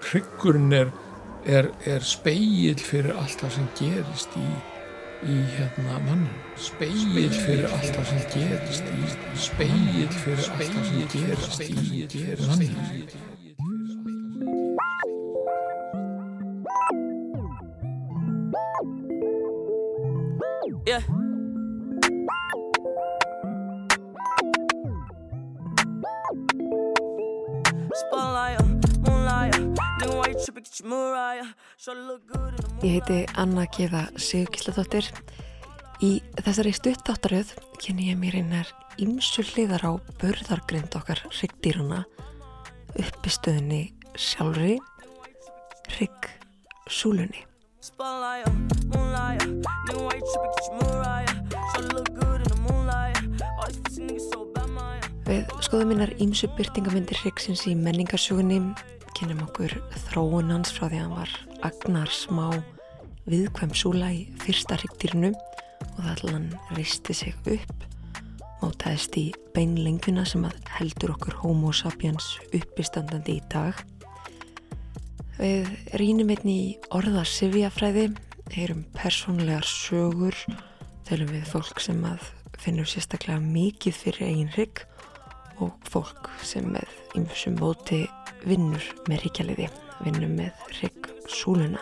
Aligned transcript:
Hryggurinn 0.00 0.72
er, 0.72 0.92
er, 1.44 1.66
er 1.84 2.04
speil 2.06 2.78
fyrir 2.78 3.16
allt 3.18 3.40
það 3.42 3.50
sem 3.56 3.66
gerist 3.80 4.36
í, 4.38 4.44
í 5.26 5.38
hérna 5.56 5.96
mannin. 6.04 6.28
Speil 6.54 7.34
fyrir 7.34 7.66
allt 7.66 7.90
það 7.96 8.06
sem 8.12 8.22
gerist 8.36 8.86
í, 8.94 9.10
speil 9.42 10.06
fyrir 10.20 10.46
allt 10.54 10.70
það 10.70 10.86
sem 10.86 11.02
gerist 11.16 11.60
í, 11.66 11.74
mannin. 12.46 12.78
Yeah. 20.86 21.19
Ég 32.82 32.92
heiti 32.94 33.24
Anna 33.34 33.64
Geða 33.74 34.04
Sigurkilladóttir. 34.14 35.08
Í 35.98 36.22
þessari 36.38 36.70
stuttáttaröð 36.76 37.50
kynni 37.82 38.06
ég 38.12 38.20
mér 38.20 38.36
einar 38.38 38.70
ymsu 39.02 39.42
hliðar 39.50 39.82
á 39.82 39.92
börðargrind 40.22 40.94
okkar 40.94 41.24
hryggdýruna, 41.26 42.04
uppistöðinni 42.94 43.90
sjálfri, 44.14 44.78
my 45.18 45.34
Við 55.26 55.52
skoðum 55.66 55.92
minnar 55.92 56.14
ýmsu 56.22 56.46
byrtingamindir 56.54 57.18
hryggsins 57.24 57.66
í 57.66 57.74
menningarsögunni, 57.74 58.62
kynum 59.20 59.42
okkur 59.44 59.74
þróun 60.06 60.48
hans 60.48 60.70
frá 60.72 60.86
því 60.86 60.96
að 60.96 61.02
hann 61.02 61.16
var 61.18 61.32
agnar 61.68 62.08
smá 62.08 62.46
viðkvæm 63.28 63.74
súla 63.76 64.06
í 64.16 64.22
fyrsta 64.40 64.78
hryggdýrinu 64.80 65.34
og 65.34 65.98
það 65.98 66.12
allan 66.14 66.46
risti 66.78 67.16
sig 67.18 67.50
upp, 67.52 67.82
mótaðist 68.62 69.18
í 69.20 69.26
beinlenguna 69.52 70.24
sem 70.24 70.46
að 70.48 70.56
heldur 70.78 71.12
okkur 71.18 71.36
homo 71.42 71.72
sapiens 71.76 72.30
uppistandandi 72.56 73.36
í 73.36 73.42
dag. 73.52 73.76
Við 75.36 75.68
rínum 76.00 76.32
einni 76.32 76.56
í 76.62 76.70
orða 76.96 77.26
sifjafræði, 77.28 78.06
heyrum 78.54 78.86
persónlegar 78.96 79.68
sögur, 79.68 80.38
tölum 81.08 81.28
við 81.34 81.44
fólk 81.52 81.84
sem 81.84 82.00
að 82.08 82.24
finnur 82.60 82.88
sérstaklega 82.88 83.44
mikið 83.44 84.00
fyrir 84.00 84.32
eigin 84.32 84.54
hrygg 84.56 84.86
og 85.60 85.76
fólk 85.92 86.32
sem 86.40 86.72
með 86.72 86.88
ymsum 87.20 87.60
móti 87.60 88.06
vinnur 88.48 88.84
með 89.08 89.24
ríkjaliði, 89.24 89.68
vinnur 90.04 90.30
með 90.32 90.64
hrygg 90.76 91.08
súluna. 91.28 91.80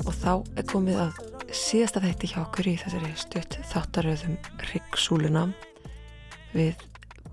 Og 0.00 0.14
þá 0.18 0.32
er 0.58 0.66
komið 0.70 1.00
að 1.04 1.20
síðasta 1.54 2.02
þætti 2.04 2.30
hjá 2.32 2.40
okkur 2.42 2.70
í 2.70 2.76
þessari 2.80 3.12
stutt 3.18 3.58
þáttaröðum 3.70 4.36
hrygg 4.66 4.98
súluna. 4.98 5.46
Við 6.54 6.84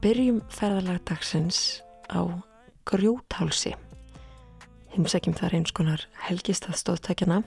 byrjum 0.03 0.41
ferðalag 0.53 1.01
dagsins 1.09 1.81
á 2.13 2.21
grjóthálsi. 2.87 3.73
Himsækjum 4.93 5.37
þar 5.37 5.57
eins 5.59 5.73
konar 5.75 6.03
helgistað 6.27 6.77
stóðtækjana, 6.81 7.41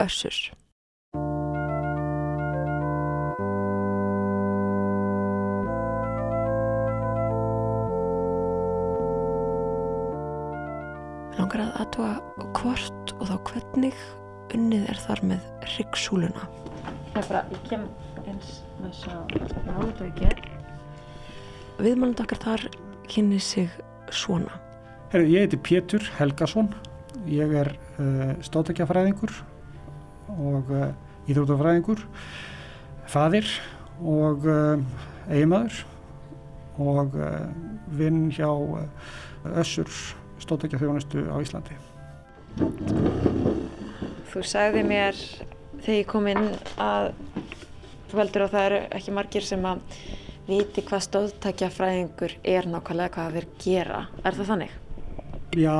össur. 0.00 0.52
Langar 11.52 11.68
að 11.68 11.80
aðtúa 11.82 12.12
hvort 12.56 13.10
og 13.18 13.28
þá 13.28 13.34
hvernig 13.44 13.96
unnið 14.56 14.86
er 14.88 14.98
þar 15.02 15.20
með 15.28 15.48
hryggsúluna. 15.66 16.44
Það 17.12 17.18
er 17.20 17.26
bara, 17.28 17.42
ég 17.52 17.64
kem 17.68 17.82
eins 18.24 18.52
með 18.80 18.94
svo 18.96 19.18
nálega 19.66 20.06
ég 20.06 20.14
get. 20.16 20.40
Viðmælund 21.82 22.22
okkar 22.24 22.40
þar 22.40 22.64
kynni 23.10 23.40
sig 23.40 23.68
svona. 24.08 24.54
Herru, 25.12 25.28
ég 25.28 25.44
heiti 25.44 25.58
Pétur 25.60 26.06
Helgason, 26.16 26.70
ég 27.28 27.52
er 27.52 27.74
uh, 28.00 28.32
stóttekjafræðingur 28.40 29.34
og 30.38 30.72
uh, 30.72 30.88
íþrótafræðingur, 31.28 32.00
fadir 33.12 33.52
og 34.00 34.48
uh, 34.48 34.80
eiginmaður 35.28 35.84
og 36.80 37.20
uh, 37.20 37.44
vinn 37.92 38.30
hjá 38.32 38.48
uh, 38.48 38.88
Össur 40.42 40.58
stóttekjafþjónustu 40.58 41.22
á 41.30 41.38
Íslandi. 41.38 41.70
Þú 44.32 44.40
sagði 44.42 44.82
mér 44.82 45.14
þegar 45.78 45.94
ég 45.94 46.06
kom 46.10 46.26
inn 46.26 46.58
að 46.82 47.14
þú 48.10 48.18
heldur 48.18 48.42
að 48.46 48.50
það 48.50 48.66
eru 48.66 48.80
ekki 48.98 49.12
margir 49.14 49.44
sem 49.46 49.62
að 49.70 49.78
viti 50.48 50.82
hvað 50.82 51.02
stóðtækjafræðingur 51.06 52.32
er 52.42 52.66
nákvæmlega 52.66 53.14
hvað 53.14 53.34
þeir 53.36 53.46
gera. 53.62 54.10
Er 54.24 54.34
það 54.34 54.46
þannig? 54.50 54.72
Já, 55.62 55.78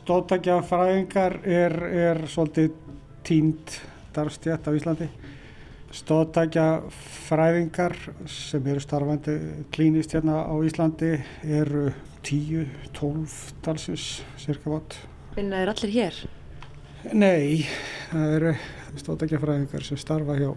stóttekjafræðingar 0.00 1.34
er, 1.46 1.72
er 2.10 2.26
svolítið 2.26 2.74
tínd 3.22 3.70
darfstjætt 4.16 4.66
á 4.66 4.74
Íslandi. 4.74 5.06
Stóttekjafræðingar 5.94 7.94
sem 8.26 8.66
eru 8.66 8.80
starfandi 8.82 9.62
klínist 9.70 10.10
hérna 10.18 10.42
á 10.42 10.58
Íslandi 10.66 11.22
eru 11.46 11.94
10-12 12.24 13.54
talsins, 13.64 14.22
cirka 14.40 14.72
vott. 14.72 14.96
Vinna 15.36 15.60
þeir 15.60 15.72
allir 15.74 15.94
hér? 15.94 16.20
Nei, 17.12 17.66
það 18.08 18.34
eru 18.38 18.52
stóttekjafræðingar 19.02 19.84
sem 19.84 20.00
starfa 20.00 20.36
hjá 20.38 20.50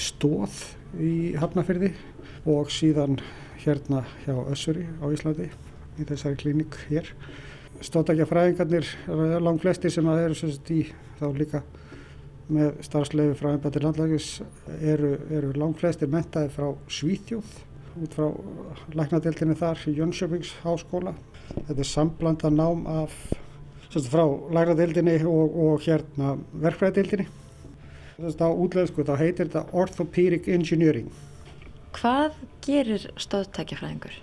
stóð 0.00 0.54
í 1.02 1.34
Hafnafyrði 1.36 1.90
og 2.48 2.70
síðan 2.72 3.18
hérna 3.60 4.04
hjá 4.24 4.34
Össuri 4.46 4.86
á 5.02 5.06
Íslandi 5.12 5.50
í 6.00 6.06
þessari 6.08 6.40
klínik 6.40 6.78
hér. 6.88 7.10
Stóttekjafræðingarnir 7.84 8.88
langt 9.44 9.64
flestir 9.64 9.92
sem 9.92 10.08
að 10.08 10.22
eru 10.30 10.52
í 10.72 10.82
þá 11.20 11.26
líka 11.36 11.62
með 12.52 12.80
starfsleifi 12.86 13.36
frá 13.40 13.50
embætti 13.52 13.82
landlægis 13.82 14.28
eru, 14.78 15.16
eru 15.34 15.52
langt 15.58 15.80
flestir 15.80 16.08
mentaði 16.08 16.52
frá 16.54 16.70
Svíþjóð 16.88 17.56
út 18.02 18.16
frá 18.16 18.28
læknadeildinni 18.96 19.56
þar 19.58 19.80
í 19.88 19.94
Jönköpings 19.96 20.52
háskóla. 20.64 21.14
Þetta 21.54 21.80
er 21.80 21.88
samblanda 21.88 22.50
nám 22.52 22.84
af 22.90 23.14
sem 23.90 24.00
sagt, 24.02 24.12
frá 24.12 24.24
læknadeildinni 24.52 25.16
og, 25.24 25.56
og 25.66 25.86
hérna 25.86 26.36
verkfræðdeildinni. 26.64 27.28
Á 28.16 28.48
útleðsku 28.48 29.04
þá 29.04 29.16
heitir 29.20 29.48
þetta 29.48 29.66
Orthopedic 29.76 30.48
Engineering. 30.48 31.10
Hvað 31.96 32.36
gerir 32.64 33.08
stóðtækjafræðingur? 33.20 34.16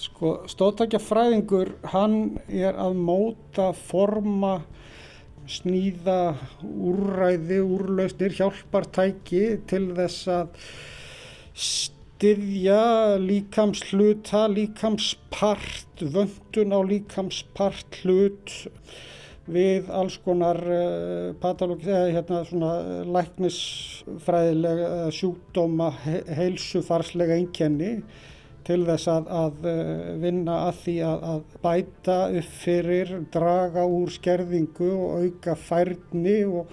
Sko, 0.00 0.30
stóðtækjafræðingur, 0.50 1.74
hann 1.92 2.38
er 2.48 2.76
að 2.80 2.96
móta, 2.98 3.70
forma, 3.76 4.58
sníða, 5.48 6.34
úrræði, 6.64 7.60
úrlausnir, 7.62 8.34
hjálpartæki 8.34 9.44
til 9.70 9.86
þess 9.96 10.28
að 10.32 10.66
styðja 12.24 13.18
líkamshluta, 13.20 14.46
líkamspart, 14.48 16.00
vöndun 16.00 16.72
á 16.72 16.80
líkamspart 16.80 17.98
hlut 18.00 18.48
við 19.44 19.90
alls 19.92 20.16
konar 20.24 20.56
uh, 20.64 21.34
patológi, 21.42 21.90
eða 21.92 22.14
hérna 22.14 22.38
svona 22.48 22.70
læknisfræðilega 23.12 24.88
uh, 25.02 25.12
sjúkdóma, 25.12 25.90
he 26.06 26.22
heilsufarslega 26.38 27.36
einkenni 27.36 27.92
til 28.64 28.80
þess 28.88 29.10
að, 29.12 29.28
að 29.28 29.70
vinna 30.24 30.62
að 30.70 30.82
því 30.86 30.98
að, 31.04 31.30
að 31.34 31.62
bæta 31.66 32.20
upp 32.40 32.52
fyrir, 32.64 33.16
draga 33.36 33.84
úr 33.84 34.16
skerðingu 34.16 34.94
og 34.96 35.26
auka 35.26 35.60
færni 35.60 36.38
og 36.48 36.72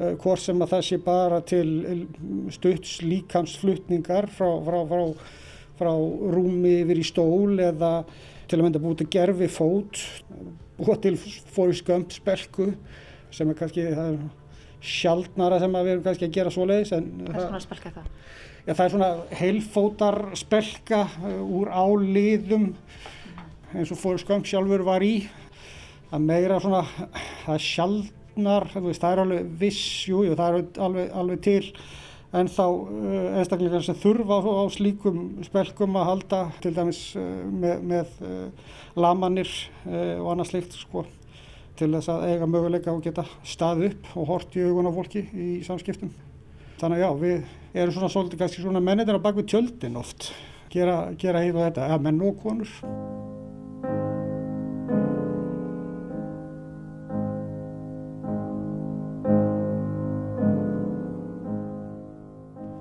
hvort 0.00 0.40
sem 0.40 0.62
að 0.64 0.72
það 0.74 0.86
sé 0.86 0.98
bara 1.04 1.40
til 1.44 1.70
stutts 2.54 2.98
líkamsflutningar 3.04 4.30
frá, 4.32 4.48
frá, 4.64 4.78
frá, 4.88 5.02
frá 5.80 5.92
rúmi 6.34 6.80
yfir 6.80 7.02
í 7.02 7.06
stól 7.06 7.60
eða 7.60 7.92
til 8.48 8.58
að 8.58 8.66
mynda 8.66 8.82
búið 8.82 9.02
til 9.02 9.10
gerfi 9.12 9.48
fót 9.52 10.04
búið 10.80 11.02
til 11.04 11.82
Gump 11.86 12.14
spelku 12.14 12.70
sem 13.30 13.50
er 13.50 13.58
kannski 13.58 13.84
er 13.92 14.16
sjaldnara 14.80 15.60
sem 15.60 15.74
að 15.76 15.86
við 15.86 15.94
erum 15.94 16.06
kannski 16.06 16.28
að 16.28 16.36
gera 16.38 16.52
svoleiðis 16.54 16.94
en 16.96 17.10
Hvað 17.26 17.36
er 17.36 17.46
svona 17.46 17.64
spelka 17.66 17.92
það? 17.94 18.06
Já, 18.60 18.72
það 18.72 18.84
er 18.84 18.94
svona 18.94 19.10
heilfótar 19.40 20.18
spelka 20.38 21.02
uh, 21.20 21.42
úr 21.60 21.70
áliðum 21.72 22.70
eins 23.74 23.92
og 23.94 24.24
Gump 24.26 24.48
sjálfur 24.48 24.82
var 24.84 25.04
í. 25.04 25.28
Það 26.10 26.24
meira 26.26 26.58
svona, 26.60 26.82
það 27.44 27.54
er 27.54 27.64
sjaldnar 27.64 28.19
þú 28.46 28.84
veist, 28.86 29.02
það 29.02 29.12
er 29.12 29.22
alveg 29.24 29.50
viss, 29.60 29.82
jú, 30.08 30.24
jú, 30.26 30.36
það 30.38 30.48
er 30.48 30.84
alveg, 30.86 31.12
alveg 31.22 31.42
til 31.44 31.62
en 32.30 32.46
þá 32.46 32.64
uh, 32.66 33.38
einstaklingar 33.40 33.82
sem 33.82 33.96
þurfa 33.98 34.38
á, 34.38 34.40
á 34.46 34.64
slíkum 34.70 35.22
spelkum 35.46 35.96
að 35.98 36.10
halda 36.12 36.42
til 36.62 36.74
dæmis 36.76 37.00
uh, 37.18 37.24
með, 37.50 37.80
með 37.90 38.12
lamanir 38.98 39.50
uh, 39.88 40.20
og 40.20 40.28
annað 40.34 40.52
slikt 40.52 40.78
sko 40.78 41.06
til 41.80 41.90
þess 41.94 42.12
að 42.12 42.26
eiga 42.28 42.48
möguleika 42.50 42.92
og 42.92 43.02
geta 43.04 43.24
stað 43.46 43.86
upp 43.88 44.12
og 44.20 44.28
hort 44.28 44.58
í 44.58 44.66
augun 44.66 44.90
á 44.90 44.92
fólki 44.92 45.24
í 45.32 45.48
samskiptum. 45.64 46.12
Þannig 46.80 47.00
að 47.00 47.04
já, 47.04 47.10
við 47.24 47.80
erum 47.80 47.96
svona 47.96 48.12
svolítið 48.12 48.42
kannski 48.42 48.64
svona 48.64 48.84
mennir 48.84 49.16
á 49.16 49.24
bakvið 49.24 49.48
tjöldin 49.54 49.98
oft, 50.00 50.30
gera, 50.72 51.02
gera 51.20 51.42
heit 51.44 51.54
og 51.54 51.64
þetta, 51.64 51.88
eða 51.88 52.04
menn 52.04 52.24
og 52.24 52.40
konur. 52.44 52.72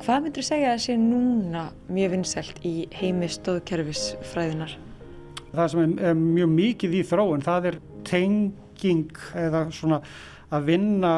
Hvað 0.10 0.24
myndur 0.26 0.42
segja 0.42 0.70
að 0.74 0.80
sé 0.82 0.94
núna 0.98 1.68
mjög 1.94 2.14
vinsælt 2.16 2.64
í 2.66 2.72
heimi 2.98 3.28
stóðkerfisfræðinar? 3.30 4.72
Það 5.52 5.68
sem 5.70 5.82
er, 5.84 5.92
er 6.10 6.16
mjög 6.18 6.50
mikið 6.56 6.96
í 6.98 7.02
þróun, 7.06 7.44
það 7.46 7.68
er 7.70 7.78
tenging 8.10 9.20
eða 9.38 9.62
svona 9.78 10.00
að 10.50 10.66
vinna 10.72 11.14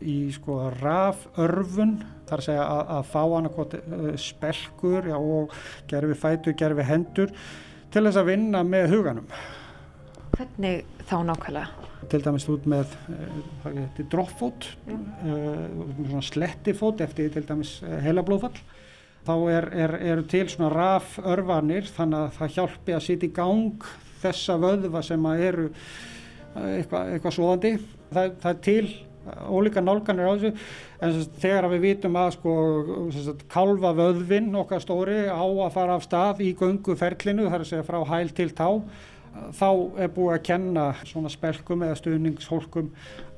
í 0.00 0.16
sko 0.32 0.56
raförfun, 0.78 1.98
þar 2.24 2.40
að 2.40 2.48
segja 2.48 2.64
að, 2.64 2.82
að 2.96 3.12
fá 3.12 3.20
annarkot 3.26 3.78
spelkur 4.24 5.12
já, 5.12 5.18
og 5.20 5.52
gerfi 5.92 6.20
fætur, 6.24 6.60
gerfi 6.64 6.92
hendur 6.94 7.38
til 7.92 8.06
þess 8.08 8.22
að 8.22 8.30
vinna 8.32 8.64
með 8.64 8.94
huganum. 8.94 9.28
Hvernig 10.38 10.88
þá 11.04 11.18
nákvæmlega? 11.28 11.92
Til 12.10 12.22
dæmis 12.24 12.46
út 12.52 12.66
með 12.70 12.94
uh, 13.10 14.00
droppfót, 14.12 14.68
uh, 14.90 16.16
slettifót 16.24 17.02
eftir 17.04 17.30
til 17.34 17.44
dæmis 17.48 17.76
heilablóðfall. 18.04 18.56
Þá 19.24 19.34
er, 19.54 19.68
er, 19.86 19.96
eru 20.12 20.26
til 20.28 20.44
svona 20.52 20.68
raförfanir 20.72 21.88
þannig 21.96 22.26
að 22.26 22.34
það 22.38 22.54
hjálpi 22.58 22.96
að 22.96 23.06
sitja 23.06 23.28
í 23.30 23.34
gang 23.38 23.86
þessa 24.24 24.58
vöðva 24.60 25.00
sem 25.04 25.30
eru 25.32 25.70
eitthvað 26.54 27.14
eitthva 27.14 27.32
svoðandi. 27.34 27.72
Það, 28.12 28.34
það 28.42 28.50
er 28.52 28.62
til 28.68 28.86
ólíka 29.48 29.80
nálganir 29.80 30.28
á 30.28 30.32
þessu 30.36 30.50
en 31.04 31.16
þegar 31.40 31.68
við 31.72 31.82
vitum 31.86 32.18
að 32.20 32.30
sko 32.36 32.54
kálva 33.52 33.94
vöðvinn 33.96 34.52
okkar 34.60 34.82
stóri 34.84 35.24
á 35.28 35.40
að 35.40 35.72
fara 35.74 35.96
af 35.96 36.04
stað 36.04 36.44
í 36.44 36.52
gönguferlinu 36.58 37.48
þar 37.48 37.64
að 37.64 37.70
segja 37.70 37.86
frá 37.86 38.00
hæl 38.10 38.32
til 38.36 38.50
tá 38.56 38.68
þá 39.54 39.68
er 39.98 40.10
búið 40.14 40.34
að 40.36 40.44
kenna 40.46 40.88
svona 41.06 41.30
spelkum 41.32 41.84
eða 41.86 41.98
stuðningshólkum 41.98 42.90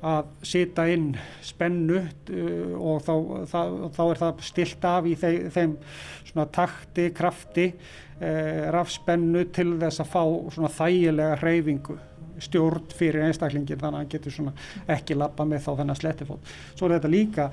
að 0.07 0.27
sita 0.45 0.85
inn 0.93 1.11
spennu 1.45 2.01
uh, 2.03 2.73
og 2.77 2.99
þá, 3.05 3.13
það, 3.53 3.77
þá 3.97 4.03
er 4.07 4.21
það 4.21 4.43
stilt 4.49 4.89
af 4.91 5.07
í 5.09 5.15
þeim, 5.17 5.47
þeim 5.55 5.77
svona 6.27 6.45
takti, 6.53 7.07
krafti 7.17 7.65
eh, 8.19 8.67
rafspennu 8.73 9.47
til 9.55 9.71
þess 9.81 10.03
að 10.03 10.11
fá 10.11 10.21
svona 10.53 10.69
þægilega 10.75 11.39
hreyfingu 11.41 11.97
stjórn 12.43 12.91
fyrir 12.93 13.25
einstaklingin 13.25 13.79
þannig 13.79 13.87
að 13.87 14.03
hann 14.03 14.11
getur 14.11 14.35
svona 14.35 14.53
ekki 14.93 15.17
lappa 15.17 15.45
með 15.47 15.63
þá 15.65 15.71
þennan 15.79 15.97
slettifót. 15.97 16.51
Svo 16.75 16.87
er 16.87 16.97
þetta 16.97 17.09
líka, 17.09 17.47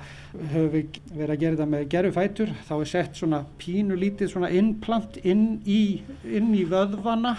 höfum 0.51 0.71
við 0.75 0.99
verið 1.09 1.33
að 1.33 1.41
gera 1.41 1.55
þetta 1.55 1.69
með 1.71 1.87
gerufætur, 1.95 2.53
þá 2.67 2.75
er 2.77 2.91
sett 2.91 3.19
svona 3.19 3.41
pínu 3.61 3.97
lítið 3.97 4.33
svona 4.35 4.51
innplant 4.53 5.17
inn 5.23 5.45
í, 5.65 5.81
inn 6.29 6.53
í 6.53 6.65
vöðvana 6.69 7.35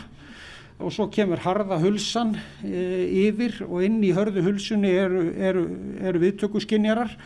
og 0.76 0.92
svo 0.92 1.06
kemur 1.12 1.40
harða 1.44 1.78
hulsan 1.80 2.34
e, 2.64 2.82
yfir 3.26 3.62
og 3.66 3.84
inn 3.86 4.02
í 4.04 4.12
hörðu 4.16 4.44
hulsunni 4.44 4.92
eru, 4.92 5.22
eru, 5.36 5.64
eru 6.04 6.22
viðtökuskinjarar 6.26 7.16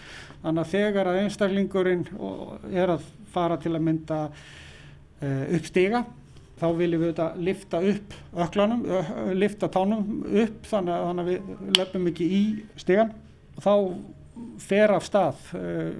þannig 0.42 0.62
að 0.62 0.72
þegar 0.76 1.10
að 1.10 1.20
einstaklingurinn 1.24 2.06
er 2.70 2.94
að 2.96 3.04
fara 3.34 3.58
til 3.60 3.74
að 3.74 3.86
mynda 3.88 4.22
e, 5.20 5.28
uppstiga 5.58 6.04
þá 6.60 6.68
viljum 6.76 7.02
við 7.02 7.12
þetta 7.12 7.28
lifta 7.40 7.80
upp 7.90 8.14
öklanum, 8.44 8.86
lifta 9.32 9.68
tánum 9.72 10.24
upp 10.28 10.66
þannig 10.68 10.94
að, 10.94 11.04
þannig 11.08 11.22
að 11.22 11.30
við 11.30 11.78
löpum 11.80 12.08
ekki 12.10 12.30
í 12.36 12.42
stigan 12.80 13.14
og 13.56 13.64
þá 13.64 13.74
fer 14.60 14.94
af 14.94 15.06
stað 15.06 15.40
uh, 15.56 15.92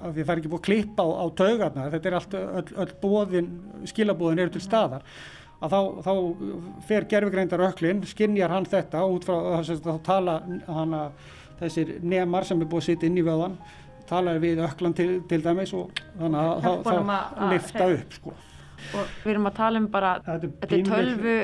af 0.00 0.14
því 0.14 0.22
það 0.24 0.32
er 0.32 0.40
ekki 0.40 0.52
búið 0.52 0.60
að 0.60 0.66
klippa 0.68 1.04
á, 1.04 1.08
á 1.12 1.26
taugarna 1.36 1.90
þetta 1.92 2.08
er 2.10 2.16
allt, 2.18 2.36
öll, 2.40 2.70
öll 2.84 2.94
bóðin 3.02 3.50
skilabóðin 3.90 4.42
eru 4.44 4.54
til 4.54 4.64
staðar 4.64 5.04
að 5.60 5.74
þá, 5.74 5.80
þá 6.06 6.12
fer 6.88 7.06
gerfugreindar 7.10 7.66
öklin 7.68 8.04
skinnjar 8.08 8.54
hann 8.54 8.68
þetta 8.68 9.04
út 9.08 9.26
frá 9.28 9.36
þess 9.60 9.76
að 9.76 9.86
þá 9.86 10.06
tala 10.06 10.36
hana, 10.68 11.02
þessir 11.60 11.98
nemar 12.02 12.48
sem 12.48 12.62
er 12.62 12.70
búið 12.70 12.84
að 12.84 12.88
sitja 12.88 13.10
inn 13.10 13.20
í 13.20 13.26
vöðan 13.26 13.58
talar 14.10 14.40
við 14.42 14.62
öklan 14.66 14.94
til, 14.96 15.10
til 15.30 15.42
dæmis 15.44 15.74
og 15.76 15.92
þannig 16.18 16.40
að 16.40 16.64
þá, 16.64 16.70
þá 16.86 17.50
lifta 17.52 17.90
upp 17.94 18.16
sko. 18.16 18.34
Og 18.96 19.12
við 19.22 19.34
erum 19.34 19.50
að 19.50 19.56
tala 19.60 19.82
um 19.82 19.86
bara 19.92 20.14
þetta 20.24 20.76
er 20.78 20.84
tölvu 20.88 21.36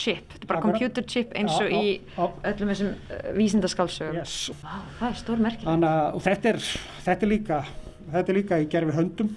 chip 0.00 0.32
þetta 0.32 0.46
er 0.46 0.48
bara 0.48 0.62
computer 0.64 1.06
chip 1.12 1.36
eins 1.36 1.58
og 1.60 1.74
í 1.76 1.92
öllum 2.16 2.72
þessum 2.72 2.90
uh, 2.96 3.28
vísindaskálsögum 3.36 4.16
yes. 4.16 4.38
Vá, 4.62 4.72
það 4.98 5.06
er 5.10 5.20
stór 5.20 5.44
merkilegt. 5.44 5.86
Og 6.16 6.24
þetta 6.24 6.54
er, 6.54 6.60
þetta 7.04 7.26
er 7.26 7.32
líka 7.34 7.60
þetta 8.08 8.24
er 8.24 8.38
líka 8.40 8.60
í 8.62 8.68
gerfi 8.72 8.96
höndum 8.96 9.32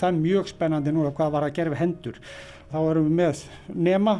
það 0.00 0.08
er 0.10 0.20
mjög 0.20 0.50
spennandi 0.52 0.94
núna 0.94 1.14
hvað 1.16 1.34
var 1.36 1.48
að 1.48 1.56
gerfi 1.56 1.80
hendur 1.80 2.20
þá 2.70 2.78
erum 2.80 3.08
við 3.08 3.16
með 3.20 3.44
nema 3.88 4.18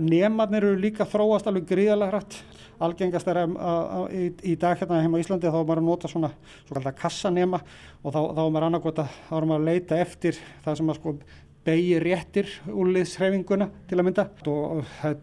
nemarnir 0.00 0.66
eru 0.66 0.80
líka 0.80 1.08
þróast 1.08 1.50
alveg 1.50 1.68
gríðalega 1.70 2.14
hrætt 2.14 2.40
algengast 2.80 3.28
er 3.28 3.42
að, 3.42 3.58
að, 3.60 3.82
að, 3.96 4.16
í, 4.48 4.54
dag 4.60 4.80
hérna 4.80 5.02
heima 5.04 5.20
í 5.20 5.24
Íslandi 5.24 5.50
þá 5.50 5.58
er 5.60 5.68
maður 5.68 5.82
að 5.82 5.88
nota 5.90 6.10
svona 6.10 6.30
svo 6.64 6.76
kallar 6.76 6.96
kassanema 6.96 7.60
og 8.00 8.14
þá, 8.14 8.20
þá 8.32 8.40
er 8.40 8.50
maður 8.54 8.66
annarkot 8.70 9.02
að 9.02 9.14
þá 9.28 9.36
er 9.36 9.48
maður 9.50 9.60
að 9.60 9.68
leita 9.68 10.00
eftir 10.00 10.40
það 10.64 10.80
sem 10.80 10.92
að 10.92 11.00
sko 11.00 11.14
begir 11.60 12.04
réttir 12.06 12.48
úrliðshreyfinguna 12.72 13.66
til 13.90 13.98
að 13.98 14.06
mynda 14.06 14.24
og 14.48 14.80
það, 15.02 15.18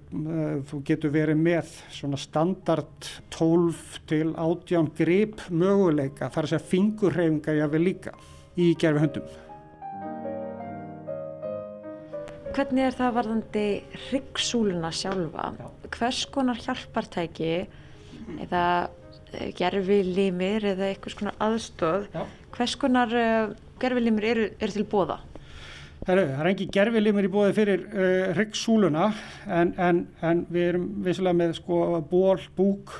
þú 0.69 0.81
getur 0.85 1.13
verið 1.15 1.41
með 1.41 1.71
svona 1.97 2.21
standard 2.21 3.09
12 3.33 3.97
til 4.11 4.29
18 4.35 4.93
grip 4.99 5.41
möguleika 5.49 6.29
þar 6.29 6.45
að 6.45 6.53
segja 6.53 6.69
fingurhreyfingar 6.75 7.57
jáfnvel 7.57 7.83
líka 7.89 8.13
í 8.57 8.71
gerfi 8.77 9.01
höndum. 9.07 9.46
Hvernig 12.57 12.87
er 12.87 12.95
það 12.97 13.11
varðandi 13.13 13.63
ryggsúluna 14.07 14.89
sjálfa? 14.89 15.51
Já. 15.59 15.65
Hvers 15.93 16.21
konar 16.33 16.57
hjálpartæki 16.57 17.51
eða 18.41 18.63
gerfilimir 19.59 20.65
eða 20.71 20.87
eitthvað 20.89 21.13
svona 21.13 21.33
aðstóð, 21.43 22.07
Já. 22.15 22.23
hvers 22.55 22.73
konar 22.81 23.13
uh, 23.13 23.53
gerfilimir 23.77 24.29
eru, 24.31 24.49
eru 24.57 24.73
til 24.73 24.87
bóða? 24.89 25.19
Það 26.07 26.23
er 26.23 26.49
engi 26.49 26.69
gerfilimir 26.73 27.29
í 27.29 27.33
bóði 27.37 27.53
fyrir 27.59 27.85
uh, 27.91 28.33
ryggsúluna 28.39 29.07
en, 29.45 29.77
en, 29.77 30.03
en 30.25 30.45
við 30.49 30.69
erum 30.71 30.91
vissulega 31.05 31.41
með 31.43 31.57
sko 31.59 31.81
ból, 32.09 32.41
búk, 32.57 32.97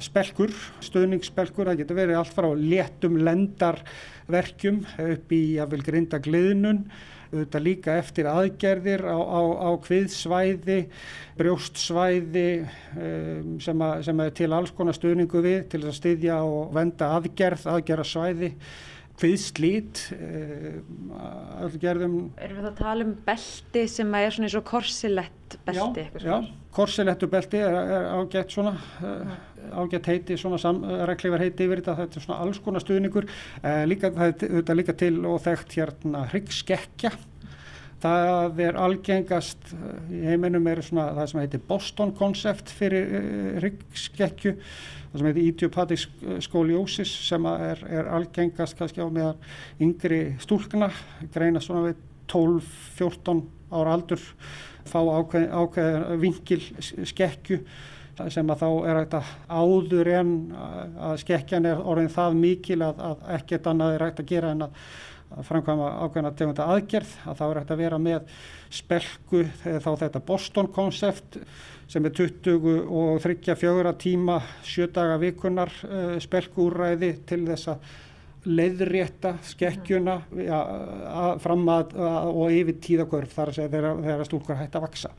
spelkur, 0.00 0.56
stöðningsspelkur, 0.80 1.68
það 1.68 1.84
getur 1.84 2.00
verið 2.06 2.22
allt 2.22 2.36
frá 2.40 2.48
léttum 2.56 3.20
lendarverkjum 3.20 4.86
upp 5.12 5.34
í 5.36 5.46
að 5.60 5.74
vel 5.76 5.88
grinda 5.92 6.24
gliðnun 6.24 6.86
auðvitað 7.32 7.64
líka 7.64 7.96
eftir 7.96 8.28
aðgerðir 8.28 9.04
á, 9.08 9.16
á, 9.16 9.40
á 9.64 9.70
kviðsvæði, 9.86 10.78
brjóstsvæði 11.40 12.46
um, 12.60 13.54
sem, 13.62 13.84
að, 13.88 14.02
sem 14.08 14.22
er 14.24 14.34
til 14.36 14.50
alls 14.52 14.72
konar 14.76 14.96
stuðningu 14.96 15.44
við 15.44 15.60
til 15.72 15.82
að 15.86 15.96
styðja 15.96 16.40
og 16.44 16.74
venda 16.76 17.14
aðgerð, 17.16 17.64
aðgerðarsvæði 17.72 18.52
kviðslít 19.20 20.06
aðgerðum 21.62 22.16
Erum 22.40 22.58
við 22.58 22.70
að 22.70 22.80
tala 22.80 23.06
um 23.06 23.14
belti 23.26 23.86
sem 23.90 24.18
er 24.18 24.34
svona 24.34 24.48
eins 24.48 24.58
og 24.58 24.66
korsilett 24.68 25.58
belti? 25.66 26.06
Já, 26.16 26.26
já 26.26 26.36
korsilettu 26.72 27.28
belti 27.30 27.60
er, 27.60 27.74
er 27.74 28.06
ágætt 28.16 28.54
svona 28.54 28.72
uh, 29.04 29.34
ágætt 29.82 30.08
heiti, 30.08 30.38
svona 30.40 30.60
reglívar 31.08 31.42
heiti 31.44 31.66
yfir 31.66 31.82
þetta, 31.82 31.96
þetta 32.00 32.18
er 32.18 32.24
svona 32.26 32.38
alls 32.44 32.62
konar 32.64 32.84
stuðningur. 32.84 33.28
Uh, 33.60 33.82
líka, 33.88 34.12
það 34.16 34.46
er 34.62 34.80
líka 34.80 34.96
til 34.96 35.14
og 35.28 35.42
þekkt 35.44 35.76
hérna 35.76 36.24
hryggskekkja 36.32 37.12
það 38.02 38.64
er 38.64 38.78
algengast 38.82 39.74
í 40.10 40.24
heiminum 40.26 40.64
er 40.66 40.80
svona 40.82 41.12
það 41.20 41.28
sem 41.30 41.42
heitir 41.44 41.62
Boston 41.68 42.16
konsept 42.18 42.72
fyrir 42.74 43.12
uh, 43.20 43.52
hryggskekkju 43.60 44.56
það 45.12 45.20
sem 45.20 45.28
heitir 45.28 45.48
idiopathic 45.50 46.06
scoliosis 46.46 47.12
sem 47.28 47.46
er, 47.52 47.82
er 47.88 48.10
algengast 48.16 48.78
kannski 48.78 49.04
á 49.04 49.08
meðan 49.12 49.42
yngri 49.82 50.22
stúlkna 50.42 50.88
greina 51.34 51.60
svona 51.60 51.90
við 51.90 52.00
12-14 52.32 53.42
ára 53.72 53.96
aldur 53.96 54.22
fá 54.88 54.98
ákveð, 55.00 55.48
ákveð 55.52 56.06
vingil 56.22 56.60
skekkju 57.08 57.60
sem 58.32 58.50
að 58.52 58.60
þá 58.60 58.68
er 58.90 58.98
þetta 59.02 59.22
áður 59.48 60.10
en 60.18 60.32
að 60.52 61.16
skekkjan 61.22 61.68
er 61.70 61.80
orðin 61.80 62.12
það 62.12 62.36
mikil 62.38 62.78
að, 62.84 63.00
að 63.08 63.24
ekkert 63.38 63.68
annað 63.70 63.96
er 63.96 64.04
hægt 64.06 64.22
að 64.22 64.30
gera 64.32 64.52
en 64.52 64.66
að, 64.66 64.80
að 65.32 65.46
framkvæma 65.48 65.90
ákveðna 66.04 66.32
tegunda 66.38 66.68
aðgerð 66.74 67.14
að 67.24 67.38
þá 67.40 67.44
er 67.46 67.60
hægt 67.60 67.72
að 67.74 67.82
vera 67.82 68.00
með 68.02 68.34
spelku 68.72 69.44
þá 69.62 69.90
þetta 70.04 70.24
Boston 70.28 70.68
konsept 70.72 71.40
sem 71.92 72.08
er 72.08 72.14
20 72.16 72.86
og 72.88 73.20
34 73.20 73.92
tíma 74.00 74.38
sjödaga 74.64 75.18
vikunar 75.20 75.72
uh, 75.84 76.16
spelkuúræði 76.22 77.12
til 77.28 77.42
þess 77.50 77.74
að 77.74 77.92
leiðrétta 78.42 79.36
skekkjuna 79.46 80.16
ja, 80.42 80.58
að, 81.06 81.36
fram 81.44 81.62
að, 81.70 81.92
að 81.94 82.30
og 82.32 82.56
yfir 82.56 82.78
tíðakörf 82.82 83.36
þar 83.36 83.52
að 83.52 83.58
segja 83.58 83.72
þegar, 83.76 84.00
þegar 84.08 84.28
stúlkur 84.28 84.58
hægt 84.58 84.78
að 84.78 84.86
vaksa. 84.88 85.12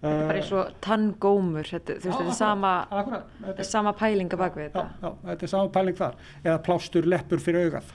Þetta 0.00 0.12
er 0.16 0.28
bara 0.30 0.40
eins 0.40 0.52
og 0.56 0.68
tanngómur, 0.80 1.66
þetta, 1.68 1.96
þú 2.00 2.08
veist, 2.08 2.20
þetta 2.20 2.32
er 2.32 2.38
sama, 2.38 2.70
akkurat, 3.00 3.32
þetta 3.42 3.66
sama 3.68 3.92
pælinga 3.98 4.38
bak 4.40 4.54
við 4.56 4.64
já, 4.64 4.70
þetta. 4.70 4.84
já, 5.02 5.10
þetta 5.26 5.46
er 5.46 5.52
sama 5.52 5.72
pæling 5.74 5.98
þar 5.98 6.14
eða 6.44 6.60
plástur 6.68 7.08
leppur 7.12 7.42
fyrir 7.44 7.66
augað. 7.66 7.90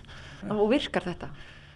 Og 0.53 0.67
virkar 0.69 1.07
þetta? 1.07 1.31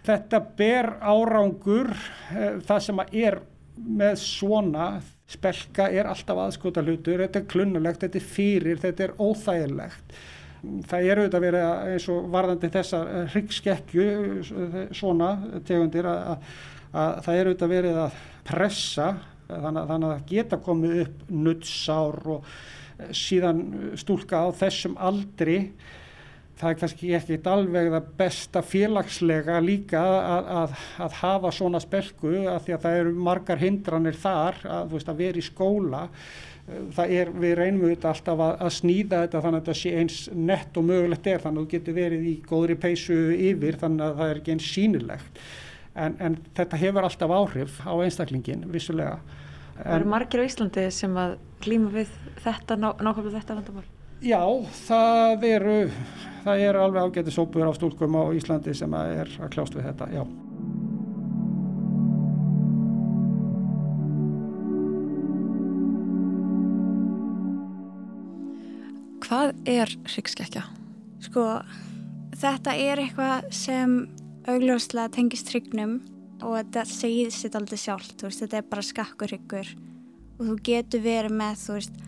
Þetta 0.09 0.41
ber 0.59 0.91
árangur 1.01 1.89
eh, 1.95 2.59
það 2.67 2.85
sem 2.85 3.01
er 3.07 3.39
með 3.79 4.17
svona 4.21 4.89
spelka 5.29 5.87
er 5.93 6.09
alltaf 6.09 6.41
aðskota 6.41 6.83
hlutur, 6.83 7.21
þetta 7.21 7.41
er 7.41 7.47
klunnulegt, 7.51 8.03
þetta 8.03 8.19
er 8.19 8.27
fyrir, 8.27 8.81
þetta 8.81 9.05
er 9.05 9.15
óþægilegt. 9.21 10.19
Það 10.89 11.05
er 11.07 11.21
auðvitað 11.21 11.57
að, 11.61 11.91
eins 11.93 12.07
og 12.11 12.25
varðandi 12.33 12.69
þessar 12.73 13.11
hryggskekkju 13.31 14.07
svona 14.97 15.29
tegundir 15.67 16.09
að, 16.09 16.33
að, 16.33 16.49
að 16.91 17.21
það 17.27 17.37
er 17.37 17.49
auðvitað 17.49 17.75
verið 17.75 17.99
að 18.03 18.17
pressa 18.49 19.07
þannig, 19.49 19.87
þannig 19.93 20.11
að 20.11 20.25
geta 20.33 20.59
komið 20.65 20.99
upp 21.05 21.23
nuttsár 21.47 22.19
og 22.35 22.51
síðan 23.15 23.63
stúlka 23.99 24.43
á 24.43 24.47
þessum 24.59 24.97
aldri 24.99 25.59
það 26.59 26.69
er 26.71 26.77
kannski 26.81 27.13
ekki 27.15 27.39
alveg 27.47 27.89
það 27.93 28.11
besta 28.19 28.61
félagslega 28.65 29.59
líka 29.63 30.01
að, 30.03 30.51
að, 30.59 30.75
að 31.05 31.17
hafa 31.21 31.51
svona 31.55 31.79
spelku 31.83 32.33
að 32.51 32.61
því 32.65 32.75
að 32.75 32.85
það 32.85 32.99
eru 32.99 33.15
margar 33.29 33.63
hindranir 33.63 34.19
þar 34.19 34.59
að, 34.67 34.93
veist, 34.93 35.11
að 35.11 35.21
vera 35.23 35.39
í 35.39 35.45
skóla. 35.45 36.03
Það 36.93 37.13
er, 37.17 37.31
við 37.33 37.53
reynum 37.57 37.85
auðvitað 37.87 38.11
alltaf 38.11 38.43
að, 38.45 38.51
að 38.67 38.75
snýða 38.75 39.21
þetta 39.23 39.41
þannig 39.45 39.61
að 39.61 39.63
þetta 39.63 39.79
sé 39.79 39.93
eins 40.01 40.17
nett 40.35 40.77
og 40.77 40.85
mögulegt 40.85 41.29
er 41.31 41.41
þannig 41.45 41.63
að 41.63 41.65
þú 41.65 41.73
getur 41.73 41.97
verið 41.97 42.27
í 42.29 42.35
góðri 42.45 42.77
peysu 42.83 43.17
yfir 43.33 43.79
þannig 43.81 44.05
að 44.05 44.19
það 44.19 44.33
er 44.33 44.41
ekki 44.41 44.55
eins 44.55 44.71
sínilegt 44.75 45.41
en, 45.95 46.17
en 46.21 46.37
þetta 46.59 46.79
hefur 46.83 47.07
alltaf 47.07 47.33
áhrif 47.39 47.79
á 47.87 47.93
einstaklingin 47.97 48.67
vissulega. 48.69 49.17
Það 49.79 49.95
eru 49.95 50.11
margir 50.11 50.43
á 50.43 50.47
Íslandi 50.49 50.89
sem 50.91 51.15
að 51.17 51.37
klíma 51.63 51.89
við 51.93 52.11
þetta, 52.43 52.75
ná, 52.75 52.91
nákvæmlega 52.99 53.39
þetta 53.39 53.57
vandamál? 53.57 53.87
Já, 54.19 54.43
það 54.83 55.43
eru, 55.47 55.75
það 56.43 56.61
eru 56.65 56.79
alveg 56.83 57.05
ágæti 57.07 57.31
sópur 57.31 57.63
á 57.63 57.71
stúlkum 57.71 58.17
á 58.19 58.27
Íslandi 58.35 58.73
sem 58.75 58.91
að 58.91 59.11
er 59.15 59.29
að 59.39 59.51
kljást 59.53 59.77
við 59.77 59.85
þetta, 59.87 60.07
já. 60.11 60.23
Hvað 69.23 69.53
er 69.71 69.95
hryggskekkja? 70.09 70.65
Sko, 71.23 71.45
þetta 72.35 72.75
er 72.75 73.05
eitthvað 73.05 73.47
sem 73.55 73.95
augljóslega 74.51 75.15
tengist 75.15 75.53
hrygnum 75.53 76.01
og 76.43 76.57
þetta 76.57 76.83
segir 76.91 77.31
sitt 77.31 77.55
aldrei 77.55 77.79
sjálf, 77.79 78.11
veist, 78.19 78.43
þetta 78.43 78.59
er 78.59 78.67
bara 78.67 78.83
skakkur 78.83 79.31
hryggur 79.31 79.73
og 80.39 80.43
þú 80.43 80.59
getur 80.67 81.07
verið 81.07 81.39
með, 81.39 81.63
þú 81.63 81.79
veist, 81.79 82.05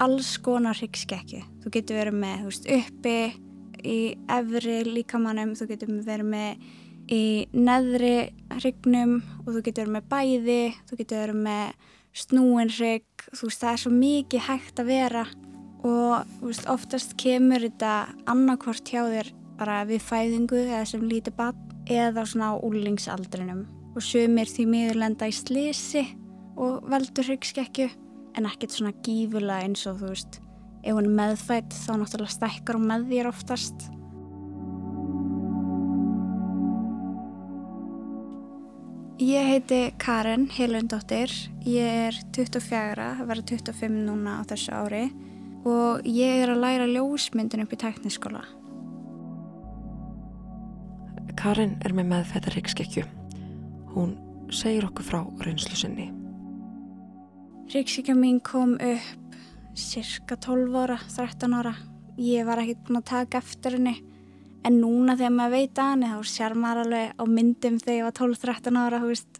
alls 0.00 0.36
konar 0.42 0.78
hryggskekkju. 0.78 1.42
Þú 1.62 1.72
getur 1.74 2.00
verið 2.00 2.18
með, 2.22 2.44
veist, 2.48 2.68
uppi, 2.70 3.16
í 3.80 3.98
efri 4.30 4.80
líkamannum, 4.86 5.54
þú 5.58 5.68
getur 5.72 5.92
verið 6.06 6.30
með 6.34 6.64
í 7.10 7.22
neðri 7.56 8.14
hrygnum 8.60 9.16
og 9.44 9.54
þú 9.56 9.62
getur 9.66 9.86
verið 9.86 9.94
með 9.96 10.10
bæði, 10.12 10.60
þú 10.86 10.98
getur 11.00 11.22
verið 11.24 11.40
með 11.46 11.88
snúin 12.20 12.72
hrygg, 12.74 13.24
þú 13.32 13.48
veist, 13.48 13.62
það 13.62 13.72
er 13.72 13.82
svo 13.84 13.92
mikið 13.94 14.46
hægt 14.46 14.82
að 14.82 14.90
vera 14.90 15.24
og 15.86 16.32
veist, 16.44 16.66
oftast 16.70 17.16
kemur 17.20 17.64
þetta 17.64 17.94
annarkvort 18.30 18.92
hjá 18.92 19.02
þér 19.08 19.32
bara 19.60 19.82
við 19.88 20.04
fæðingu 20.04 20.62
eða 20.66 20.84
sem 20.88 21.04
lítið 21.08 21.36
bann 21.38 21.66
eða 21.90 22.24
svona 22.28 22.52
á 22.52 22.62
úlingsaldrinum 22.64 23.64
og 23.96 24.04
sumir 24.04 24.48
því 24.48 24.66
miður 24.70 25.00
lenda 25.02 25.28
í 25.28 25.34
slisi 25.34 26.04
og 26.60 26.84
veldur 26.90 27.26
hryggskekkju 27.30 27.88
en 28.36 28.48
ekkert 28.48 28.74
svona 28.74 28.92
gífulega 29.04 29.64
eins 29.66 29.86
og 29.90 30.00
þú 30.00 30.12
veist 30.12 30.40
ef 30.80 30.96
hún 30.96 31.08
er 31.08 31.16
meðfætt 31.20 31.74
þá 31.76 31.90
náttúrulega 32.00 32.36
stækkar 32.36 32.78
hún 32.78 32.90
með 32.90 33.08
þér 33.14 33.32
oftast 33.32 33.88
Ég 39.20 39.44
heiti 39.44 39.80
Karen 40.00 40.46
Helundóttir 40.48 41.32
ég 41.68 42.06
er 42.08 42.22
24 42.32 43.10
að 43.20 43.26
vera 43.28 43.44
25 43.50 44.00
núna 44.06 44.38
á 44.40 44.48
þessu 44.48 44.72
ári 44.72 45.02
og 45.68 46.08
ég 46.08 46.40
er 46.46 46.54
að 46.54 46.64
læra 46.64 46.88
ljósmyndin 46.88 47.66
upp 47.66 47.76
í 47.76 47.82
tekniskóla 47.84 48.46
Karin 51.40 51.78
er 51.80 51.94
með 51.96 52.10
meðfættar 52.10 52.52
hryggskekkju. 52.52 53.02
Hún 53.94 54.10
segir 54.52 54.84
okkur 54.84 55.06
frá 55.06 55.20
reynslu 55.40 55.78
sinni. 55.78 56.10
Ríksíkja 57.70 58.16
mín 58.18 58.40
kom 58.42 58.72
upp 58.74 59.34
cirka 59.78 60.34
12 60.36 60.74
ára, 60.74 60.96
13 61.06 61.52
ára. 61.54 61.74
Ég 62.18 62.42
var 62.42 62.58
ekkert 62.58 62.80
búin 62.88 62.98
að 62.98 63.04
taka 63.06 63.38
eftir 63.38 63.76
henni. 63.76 63.92
En 64.66 64.80
núna 64.82 65.14
þegar 65.14 65.36
maður 65.36 65.52
veit 65.54 65.78
að 65.78 65.90
henni 65.92 66.08
þá 66.10 66.32
sér 66.32 66.56
maður 66.58 66.80
alveg 66.82 67.12
á 67.14 67.24
myndum 67.30 67.76
þegar 67.78 67.94
ég 67.94 68.08
var 68.08 68.16
12-13 68.18 68.78
ára, 68.80 68.98
þú 68.98 69.10
veist. 69.12 69.38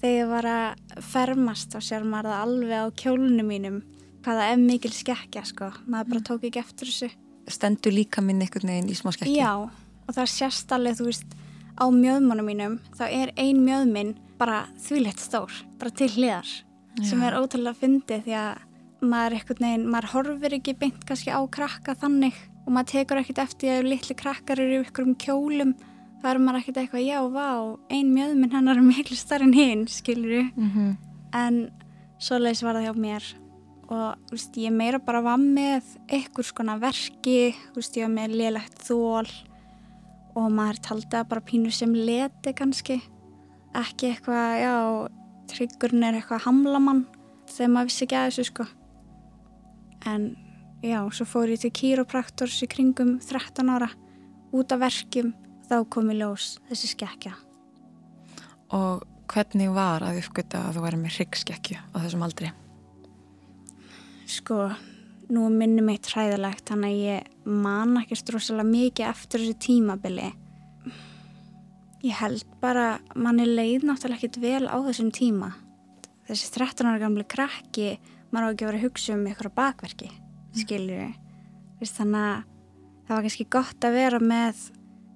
Þegar 0.00 0.16
ég 0.16 0.30
var 0.30 0.48
að 0.48 1.02
fermast 1.10 1.76
þá 1.76 1.84
sér 1.84 2.06
maður 2.08 2.30
það 2.30 2.46
alveg 2.46 2.80
á 2.80 2.96
kjólunum 3.02 3.50
mínum. 3.52 3.76
Hvaða 4.24 4.46
er 4.54 4.62
mikil 4.62 4.92
skekkja, 4.96 5.42
sko. 5.50 5.68
Maður 5.84 6.14
bara 6.14 6.24
tók 6.30 6.46
ekki 6.48 6.62
eftir 6.62 6.88
þessu. 6.88 7.10
Stendur 7.52 7.92
líka 7.92 8.24
minn 8.24 8.40
einhvern 8.46 8.72
veginn 8.72 8.88
í 8.88 8.96
smá 8.96 9.12
skekki? 9.12 9.34
Já, 9.36 9.52
og 9.60 10.16
það 10.16 10.32
sérst 10.32 10.72
alveg, 10.72 10.96
þú 11.02 11.10
veist, 11.10 11.36
á 11.76 11.84
mjöðmannum 11.92 12.48
mínum, 12.48 12.80
þá 12.96 13.04
er 13.10 13.34
ein 13.36 13.60
mjöðminn 13.60 14.16
bara 14.40 14.64
þvílegt 14.86 15.20
stór, 15.20 15.52
bara 15.76 15.92
til 15.92 16.08
hliðar, 16.16 16.48
sem 17.06 17.22
er 17.22 17.36
ótrúlega 17.38 17.78
fyndið 17.78 18.24
því 18.24 18.34
að 18.34 18.64
maður 19.08 19.36
eitthvað 19.36 19.60
neginn, 19.62 19.86
maður 19.92 20.12
horfir 20.12 20.56
ekki 20.58 20.74
beint 20.78 21.04
kannski 21.06 21.30
á 21.30 21.40
krakka 21.54 21.94
þannig 21.94 22.34
og 22.66 22.72
maður 22.74 22.90
tekur 22.92 23.20
ekkert 23.20 23.42
eftir 23.44 23.78
að 23.78 23.90
litli 23.92 24.16
krakkar 24.18 24.60
eru 24.60 24.82
ykkur 24.82 25.06
um 25.06 25.14
kjólum, 25.14 25.74
þá 26.20 26.30
er 26.32 26.40
maður 26.42 26.60
ekkert 26.60 26.80
eitthvað, 26.82 27.04
já, 27.06 27.18
vá, 27.32 27.50
ein 27.94 28.14
mjöðminn 28.14 28.54
hennar 28.56 28.80
er 28.80 28.86
miklu 28.86 29.16
starf 29.16 29.46
en 29.46 29.54
hinn, 29.56 29.86
skilur 29.88 30.50
Mm 30.56 30.70
-hmm. 30.70 30.96
en 31.32 31.70
svoleiðis 32.18 32.62
var 32.62 32.74
það 32.74 32.86
hjá 32.88 32.94
mér. 32.96 33.34
Og 33.88 34.14
veist, 34.30 34.56
ég 34.56 34.72
meira 34.72 34.98
bara 34.98 35.22
var 35.22 35.38
með 35.38 35.82
ykkur 36.12 36.44
skona 36.44 36.76
verki, 36.78 37.54
veist, 37.74 37.96
ég 37.96 38.04
var 38.04 38.12
með 38.12 38.34
lélegt 38.36 38.78
þól 38.84 39.28
og 40.36 40.50
maður 40.52 40.80
taldi 40.82 41.08
það 41.10 41.28
bara 41.28 41.40
pínu 41.40 41.70
sem 41.72 41.94
leti 41.94 42.52
kannski. 42.52 43.00
Ekki 43.74 44.06
eitthvað, 44.12 44.60
já 44.60 45.08
tryggurinn 45.52 46.06
er 46.06 46.18
eitthvað 46.18 46.44
hamlamann 46.46 47.04
þegar 47.48 47.72
maður 47.74 47.90
vissi 47.90 48.06
ekki 48.06 48.18
að 48.18 48.28
þessu 48.28 48.46
sko. 48.50 48.68
En 50.08 50.28
já, 50.84 51.00
svo 51.10 51.26
fór 51.28 51.52
ég 51.52 51.62
til 51.64 51.72
kýropraktors 51.74 52.60
í 52.64 52.70
kringum 52.70 53.16
13 53.24 53.74
ára. 53.74 53.90
Út 54.54 54.72
af 54.72 54.84
verkjum 54.84 55.34
þá 55.68 55.76
kom 55.92 56.12
í 56.12 56.18
ljós 56.20 56.56
þessi 56.70 56.94
skekkja. 56.94 57.34
Og 58.76 59.04
hvernig 59.28 59.74
var 59.74 60.04
að 60.04 60.22
uppgöta 60.22 60.68
að 60.68 60.78
þú 60.78 60.86
væri 60.86 61.02
með 61.02 61.18
hryggskekkju 61.18 61.82
á 61.92 61.96
þessum 62.00 62.24
aldri? 62.24 62.52
sko, 64.28 64.68
nú 65.32 65.48
minni 65.52 65.82
mitt 65.84 66.08
hræðilegt 66.12 66.68
þannig 66.68 66.94
að 66.94 67.06
ég 67.06 67.48
man 67.48 67.96
ekki 68.00 68.18
strósalega 68.18 68.68
mikið 68.68 69.08
eftir 69.08 69.44
þessu 69.44 69.58
tímabili 69.64 70.28
ég 72.04 72.14
held 72.20 72.44
bara 72.62 72.98
manni 73.18 73.46
leið 73.48 73.88
náttúrulega 73.88 74.20
ekkit 74.20 74.40
vel 74.42 74.68
á 74.70 74.76
þessum 74.86 75.10
tíma. 75.14 75.52
Þessi 76.28 76.52
13 76.54 76.86
ára 76.90 77.02
gamli 77.02 77.24
krakki 77.26 77.96
maður 78.30 78.46
á 78.46 78.52
ekki 78.52 78.66
að 78.66 78.70
vera 78.70 78.80
að 78.80 78.86
hugsa 78.86 79.14
um 79.16 79.26
ykkur 79.30 79.50
á 79.50 79.58
bakverki 79.58 80.10
skiljur 80.58 81.14
við 81.78 81.92
þannig 81.94 82.24
að 82.26 82.42
það 83.08 83.14
var 83.14 83.24
kannski 83.24 83.46
gott 83.52 83.86
að 83.86 83.96
vera 83.96 84.20
með 84.20 84.64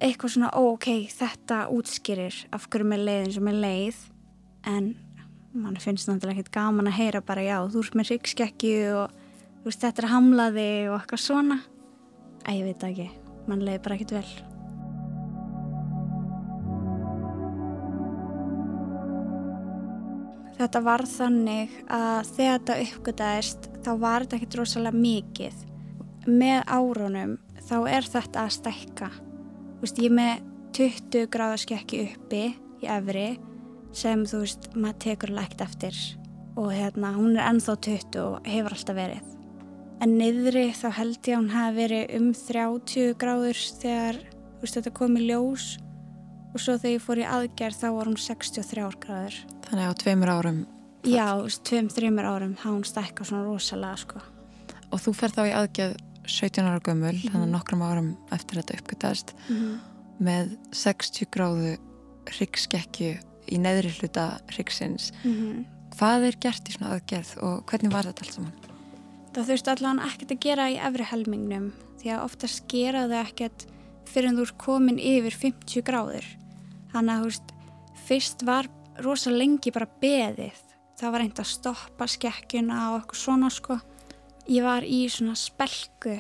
eitthvað 0.02 0.34
svona, 0.34 0.50
ó, 0.56 0.62
ok, 0.72 0.88
þetta 1.12 1.58
útskýrir 1.70 2.38
af 2.54 2.68
hverju 2.70 2.88
með 2.90 3.04
leiðin 3.06 3.34
sem 3.36 3.50
er 3.52 3.58
leið. 3.62 3.98
En 4.72 4.88
mann 5.52 5.78
finnst 5.82 6.08
náttúrulega 6.08 6.40
ekkert 6.40 6.54
gaman 6.56 6.90
að 6.90 6.98
heyra 6.98 7.24
bara 7.26 7.44
já, 7.44 7.58
þú 7.70 7.84
ert 7.84 7.98
með 7.98 8.14
ríkskekju 8.14 8.78
og 9.02 9.18
þú 9.60 9.68
veist, 9.68 9.82
þetta 9.84 10.02
er 10.02 10.12
hamlaði 10.14 10.70
og 10.88 10.96
eitthvað 11.00 11.26
svona. 11.26 11.60
Að 12.42 12.58
ég 12.58 12.70
veit 12.70 12.88
ekki, 12.88 13.12
mann 13.50 13.66
leiði 13.66 13.84
bara 13.84 14.00
ekkert 14.00 14.16
vel 14.18 14.51
Þetta 20.62 20.80
var 20.86 21.02
þannig 21.10 21.72
að 21.90 22.28
þegar 22.36 22.52
þetta 22.60 22.74
uppgötaðist 22.84 23.64
þá 23.82 23.88
var 23.98 24.22
þetta 24.22 24.36
ekkert 24.36 24.56
rosalega 24.60 25.00
mikið. 25.02 25.56
Með 26.30 26.60
árunum 26.70 27.32
þá 27.66 27.76
er 27.90 28.06
þetta 28.06 28.44
að 28.44 28.52
stækka. 28.60 29.08
Veist, 29.80 29.98
ég 29.98 30.14
með 30.14 30.44
20 30.78 31.26
gráða 31.34 31.56
skekki 31.64 32.04
uppi 32.04 32.44
í 32.78 32.86
efri 32.94 33.26
sem 33.90 34.22
þú 34.22 34.44
veist, 34.44 34.70
maður 34.76 35.00
tekur 35.08 35.34
lægt 35.34 35.66
eftir 35.66 35.98
og 36.54 36.70
hérna, 36.70 37.10
hún 37.16 37.34
er 37.34 37.48
ennþá 37.48 37.74
20 37.88 38.22
og 38.22 38.46
hefur 38.46 38.76
alltaf 38.76 39.00
verið. 39.02 39.34
En 39.98 40.14
niðri 40.20 40.68
þá 40.78 40.88
held 41.00 41.18
ég 41.26 41.34
að 41.34 41.40
hún 41.40 41.54
hafi 41.56 41.78
verið 41.80 42.16
um 42.20 42.30
30 42.38 43.18
gráður 43.18 43.66
þegar 43.82 44.22
veist, 44.62 44.78
þetta 44.78 44.94
kom 44.94 45.18
í 45.18 45.26
ljós 45.26 45.72
og 46.54 46.60
svo 46.60 46.76
þegar 46.78 46.94
ég 46.96 47.02
fór 47.06 47.18
í 47.22 47.26
aðgerð 47.26 47.76
þá 47.80 47.88
var 47.96 48.06
hún 48.10 48.16
63 48.16 48.88
gráður. 49.00 49.36
Þannig 49.68 49.88
á 49.88 49.92
tveimur 50.02 50.28
árum 50.28 50.66
Já, 51.02 51.26
þú 51.34 51.42
veist, 51.48 51.62
tveim, 51.66 51.88
þreimur 51.90 52.24
árum 52.30 52.54
þá 52.60 52.66
hún 52.70 52.84
stækka 52.86 53.24
svona 53.26 53.44
rosalega 53.44 53.96
sko. 53.98 54.20
og 54.92 55.00
þú 55.00 55.14
fer 55.14 55.30
þá 55.30 55.42
í 55.48 55.54
aðgerð 55.56 55.96
17 56.26 56.64
ára 56.68 56.80
gömul, 56.80 57.16
Mhm. 57.16 57.30
þannig 57.32 57.48
að 57.48 57.54
nokkrum 57.56 57.82
árum 57.82 58.16
eftir 58.30 58.62
þetta 58.62 58.76
uppgötast 58.78 59.32
Mm 59.48 59.80
með 60.22 60.56
60 60.70 61.26
gráðu 61.34 61.78
hryggskekkju 62.30 63.18
í 63.50 63.58
neðri 63.58 63.90
hluta 63.98 64.38
hryggsins. 64.52 65.10
-hmm. 65.24 65.64
Hvað 65.96 66.26
er 66.28 66.36
gert 66.40 66.68
í 66.68 66.72
svona 66.76 66.94
aðgerð 67.00 67.42
og 67.42 67.66
hvernig 67.66 67.92
var 67.92 68.04
þetta 68.04 68.22
allt 68.22 68.32
saman? 68.34 68.52
Það 69.32 69.46
þurfti 69.48 69.70
allan 69.72 69.98
ekkert 70.00 70.30
að 70.30 70.40
gera 70.40 70.68
í 70.70 70.76
efri 70.78 71.04
helmingnum 71.04 71.72
því 71.98 72.08
að 72.14 72.24
oftast 72.24 72.68
gera 72.68 73.08
það 73.08 73.26
ekkert 73.26 73.66
fyrir 74.06 74.28
en 74.28 74.36
þú 74.36 74.42
ert 74.42 74.58
komin 74.58 74.98
yfir 74.98 75.32
50 75.32 75.82
gráður. 75.82 76.24
Þannig 76.92 77.14
að 77.14 77.26
veist, 77.26 77.56
fyrst 78.06 78.44
var 78.46 78.68
rosa 79.04 79.32
lengi 79.32 79.72
bara 79.72 79.88
beðið. 80.02 80.60
Það 81.00 81.14
var 81.14 81.24
reynd 81.24 81.40
að 81.42 81.50
stoppa 81.50 82.08
skekkjuna 82.10 82.78
og 82.92 83.00
eitthvað 83.00 83.22
svona 83.22 83.50
sko. 83.52 83.78
Ég 84.50 84.66
var 84.66 84.84
í 84.86 85.00
svona 85.10 85.34
spelku, 85.38 86.16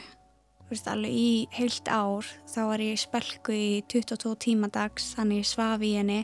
þú 0.62 0.70
veist, 0.70 0.88
alveg 0.90 1.16
í 1.18 1.32
heilt 1.54 1.90
ár. 1.92 2.28
Þá 2.50 2.60
var 2.70 2.84
ég 2.84 2.96
í 2.96 3.02
spelku 3.02 3.54
í 3.54 3.70
22 3.92 4.36
tíma 4.46 4.70
dags, 4.72 5.12
þannig 5.16 5.42
ég 5.42 5.50
svaf 5.50 5.84
í 5.84 5.92
henni, 5.98 6.20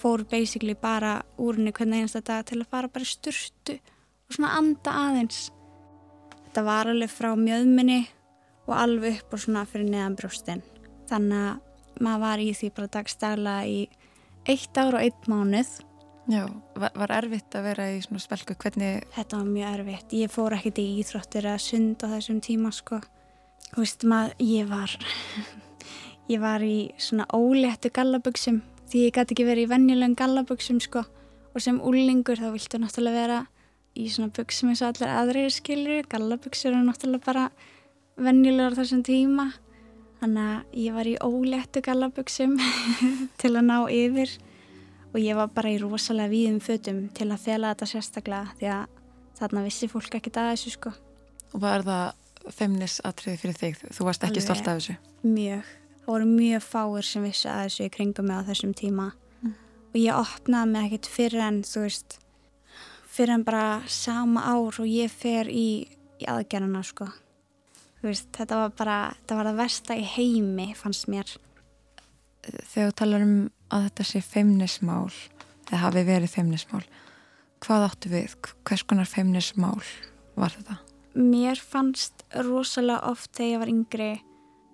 fór 0.00 0.24
basically 0.28 0.74
bara 0.74 1.20
úr 1.38 1.60
henni 1.60 1.72
hvernig 1.72 2.02
einasta 2.02 2.24
dag 2.24 2.48
til 2.48 2.60
að 2.60 2.70
fara 2.72 2.90
bara 2.90 3.06
sturtu 3.06 3.78
og 3.78 4.36
svona 4.36 4.56
anda 4.58 4.96
aðeins. 5.04 5.46
Þetta 6.48 6.64
var 6.66 6.90
alveg 6.90 7.12
frá 7.12 7.30
mjöðminni 7.38 8.00
og 8.66 8.74
alveg 8.78 9.20
upp 9.20 9.36
og 9.36 9.44
svona 9.44 9.64
fyrir 9.68 9.88
neðan 9.92 10.18
brjóstin. 10.18 10.64
Þannig 11.10 11.46
að 11.52 11.63
maður 12.02 12.22
var 12.24 12.42
í 12.42 12.50
því 12.56 12.70
bara 12.76 12.92
dagstæla 12.98 13.56
í 13.70 13.78
eitt 14.50 14.78
ár 14.80 14.98
og 14.98 15.04
eitt 15.04 15.28
mánuð. 15.30 15.72
Já, 16.30 16.46
var, 16.80 16.92
var 16.96 17.12
erfitt 17.18 17.52
að 17.52 17.66
vera 17.68 17.86
í 17.92 17.98
svona 18.00 18.22
spelku, 18.22 18.56
hvernig, 18.56 19.04
Þetta 19.12 19.40
var 19.40 19.48
mjög 19.50 19.74
erfitt. 19.78 20.14
Ég 20.16 20.32
fór 20.32 20.56
ekkert 20.56 20.80
í 20.80 20.86
íþróttir 21.02 21.48
eða 21.50 21.60
sund 21.60 22.00
á 22.00 22.06
þessum 22.14 22.38
tíma 22.44 22.72
sko. 22.72 23.00
Þú 23.74 23.82
veist 23.82 24.06
maður, 24.08 24.36
ég 24.40 24.70
var, 24.70 24.94
ég 26.32 26.40
var 26.40 26.64
í 26.64 26.78
svona 26.96 27.28
óléttu 27.34 27.92
gallabuxum 27.92 28.62
því 28.94 29.08
ég 29.08 29.16
gæti 29.16 29.34
ekki 29.34 29.46
verið 29.48 29.66
í 29.66 29.70
venjulegum 29.72 30.16
gallabuxum 30.18 30.80
sko. 30.82 31.04
Og 31.54 31.62
sem 31.62 31.80
úlingur 31.82 32.40
þá 32.40 32.48
viltu 32.54 32.80
náttúrulega 32.80 33.20
vera 33.20 33.40
í 33.98 34.08
svona 34.10 34.32
buxum 34.34 34.70
eins 34.70 34.82
og 34.82 34.92
allir 34.92 35.12
aðrir 35.12 35.52
skilur. 35.54 36.08
Gallabuxur 36.10 36.72
eru 36.72 36.82
náttúrulega 36.86 37.26
bara 37.26 37.44
venjulegar 38.16 38.74
á 38.74 38.78
þessum 38.80 39.04
tíma. 39.06 39.50
Þannig 40.24 40.44
að 40.48 40.76
ég 40.80 40.94
var 40.96 41.08
í 41.10 41.14
óléttu 41.20 41.80
gallabuxum 41.84 42.54
til 43.42 43.50
að 43.50 43.64
ná 43.66 43.74
yfir 43.92 44.30
og 45.10 45.18
ég 45.20 45.36
var 45.36 45.50
bara 45.52 45.72
í 45.74 45.80
rosalega 45.82 46.32
víðum 46.32 46.62
fötum 46.64 47.02
til 47.12 47.26
að 47.28 47.42
fela 47.42 47.72
þetta 47.74 47.88
sérstaklega 47.90 48.54
því 48.56 48.70
að 48.72 48.94
þarna 49.36 49.64
vissi 49.66 49.88
fólk 49.92 50.14
ekki 50.16 50.32
að 50.32 50.48
þessu 50.54 50.72
sko 50.78 50.92
og 51.52 51.60
var 51.60 51.84
það 51.84 52.54
feimnis 52.56 52.94
atriði 53.04 53.42
fyrir 53.42 53.58
þig? 53.58 53.82
Þú 53.92 54.06
varst 54.08 54.24
ekki 54.24 54.40
Alveg. 54.40 54.46
stolt 54.46 54.70
af 54.70 54.78
þessu? 54.80 54.96
mjög, 55.28 55.68
það 56.00 56.08
voru 56.14 56.30
mjög 56.30 56.64
fáir 56.70 57.08
sem 57.10 57.26
vissi 57.28 57.50
að 57.52 57.60
þessu 57.66 57.84
í 57.84 57.92
kringum 57.98 58.28
mig 58.30 58.40
á 58.40 58.48
þessum 58.48 58.72
tíma 58.80 59.10
og 59.44 59.98
ég 60.00 60.22
opnaði 60.22 60.70
mig 60.72 60.86
ekkert 60.88 61.10
fyrir 61.18 61.44
en 61.50 61.60
þú 61.68 61.84
veist 61.84 62.16
fyrir 63.12 63.34
en 63.36 63.44
bara 63.44 63.68
sama 63.92 64.48
ár 64.56 64.80
og 64.80 64.88
ég 64.88 65.12
fer 65.12 65.52
í, 65.52 65.84
í 66.16 66.24
aðgerðana 66.32 66.80
sko 66.80 67.12
veist, 68.10 68.30
þetta 68.36 68.60
var 68.62 68.74
bara 68.78 68.98
þetta 69.20 69.38
var 69.40 69.50
það 69.50 69.60
versta 69.62 69.98
í 69.98 70.06
heimi 70.16 70.70
fannst 70.78 71.10
mér 71.12 71.36
Þegar 72.44 72.90
þú 72.90 72.96
talar 73.00 73.22
um 73.24 73.36
að 73.72 73.86
þetta 73.86 74.04
sé 74.04 74.20
feimnismál, 74.20 75.12
eða 75.70 75.78
hafi 75.86 76.02
verið 76.04 76.34
feimnismál, 76.34 76.82
hvað 77.64 77.86
áttu 77.86 78.10
við? 78.12 78.34
Hvers 78.68 78.84
konar 78.84 79.08
feimnismál 79.08 79.80
var 80.36 80.52
þetta? 80.52 80.76
mér 81.14 81.60
fannst 81.62 82.24
rosalega 82.42 83.10
oft 83.10 83.30
þegar 83.36 83.50
ég 83.52 83.60
var 83.62 83.70
yngri 83.70 84.10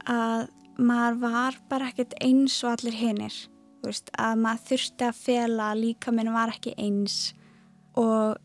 að 0.09 0.47
maður 0.81 1.19
var 1.21 1.59
bara 1.69 1.91
ekkert 1.91 2.17
eins 2.25 2.57
og 2.65 2.73
allir 2.73 2.97
hinnir 2.97 3.37
að 3.85 4.41
maður 4.41 4.65
þurfti 4.71 5.07
að 5.09 5.21
fela 5.21 5.71
líka 5.77 6.13
minn 6.13 6.33
var 6.33 6.53
ekki 6.55 6.73
eins 6.81 7.35
og 8.01 8.41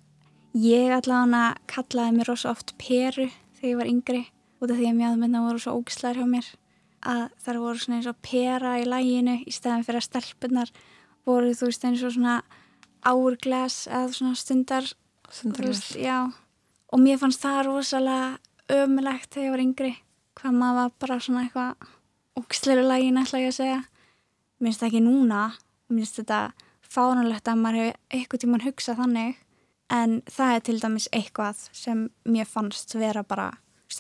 ég 0.60 0.92
allavega 0.96 1.56
kallaði 1.72 2.18
mér 2.18 2.32
rosa 2.32 2.52
oft 2.52 2.76
peru 2.80 3.30
þegar 3.56 3.72
ég 3.72 3.80
var 3.80 3.92
yngri 3.92 4.24
út 4.66 4.74
af 4.74 4.80
því 4.80 4.92
að 4.92 5.00
mjöðmynda 5.00 5.42
voru 5.46 5.62
svo 5.62 5.76
ógislar 5.80 6.20
hjá 6.20 6.28
mér. 6.30 6.52
Að 7.06 7.24
þar 7.46 7.62
voru 7.62 7.82
svona 7.82 8.00
eins 8.00 8.10
og 8.10 8.22
pera 8.26 8.76
í 8.82 8.86
læginu 8.90 9.36
í 9.46 9.54
stæðan 9.54 9.86
fyrir 9.86 10.02
að 10.02 10.08
stelpunar 10.10 10.72
voru 11.26 11.54
þú 11.54 11.70
veist 11.70 11.86
eins 11.86 12.06
og 12.06 12.16
svona 12.16 12.40
árglas 13.06 13.84
eða 13.90 14.14
svona 14.14 14.40
stundar 14.40 14.88
veist, 15.62 15.96
og 16.92 17.02
mér 17.02 17.20
fannst 17.22 17.44
það 17.44 17.62
rosalega 17.68 18.82
ömulegt 18.82 19.30
þegar 19.34 19.46
ég 19.46 19.54
var 19.54 19.64
yngri 19.66 19.92
hvað 20.36 20.58
maður 20.58 20.80
var 20.80 20.96
bara 21.02 21.20
svona 21.22 21.44
eitthvað 21.46 21.92
ógsleiru 22.42 22.86
lægin 22.86 23.22
ætla 23.22 23.42
ég 23.44 23.54
að 23.54 23.60
segja. 23.60 23.82
Mér 24.60 24.72
finnst 24.72 24.82
það 24.82 24.90
ekki 24.90 25.04
núna 25.06 25.42
mér 25.90 26.04
finnst 26.04 26.20
þetta 26.22 26.40
fáránlegt 26.86 27.50
að 27.50 27.62
maður 27.62 27.82
hefur 27.82 28.00
eitthvað 28.18 28.44
tíman 28.44 28.66
hugsað 28.66 29.02
þannig. 29.02 29.42
En 29.94 30.18
það 30.26 30.56
er 30.56 30.64
til 30.66 30.78
dæmis 30.82 31.08
eitthvað 31.14 31.62
sem 31.76 32.08
mér 32.26 32.50
fannst 32.50 32.96
vera 32.98 33.24
bara 33.24 33.52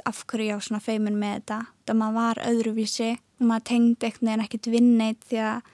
af 0.06 0.24
hverju 0.26 0.50
ég 0.50 0.60
á 0.60 0.66
svona 0.66 0.84
feimin 0.84 1.20
með 1.20 1.38
þetta. 1.40 1.60
Það 1.86 2.00
maður 2.02 2.18
var 2.20 2.42
öðruvísi 2.50 3.12
og 3.16 3.48
maður 3.50 3.66
tengdi 3.70 4.08
eitthvað 4.08 4.34
en 4.34 4.46
ekkert 4.46 4.70
vinn 4.74 4.92
neitt 5.00 5.26
því 5.30 5.42
að 5.46 5.72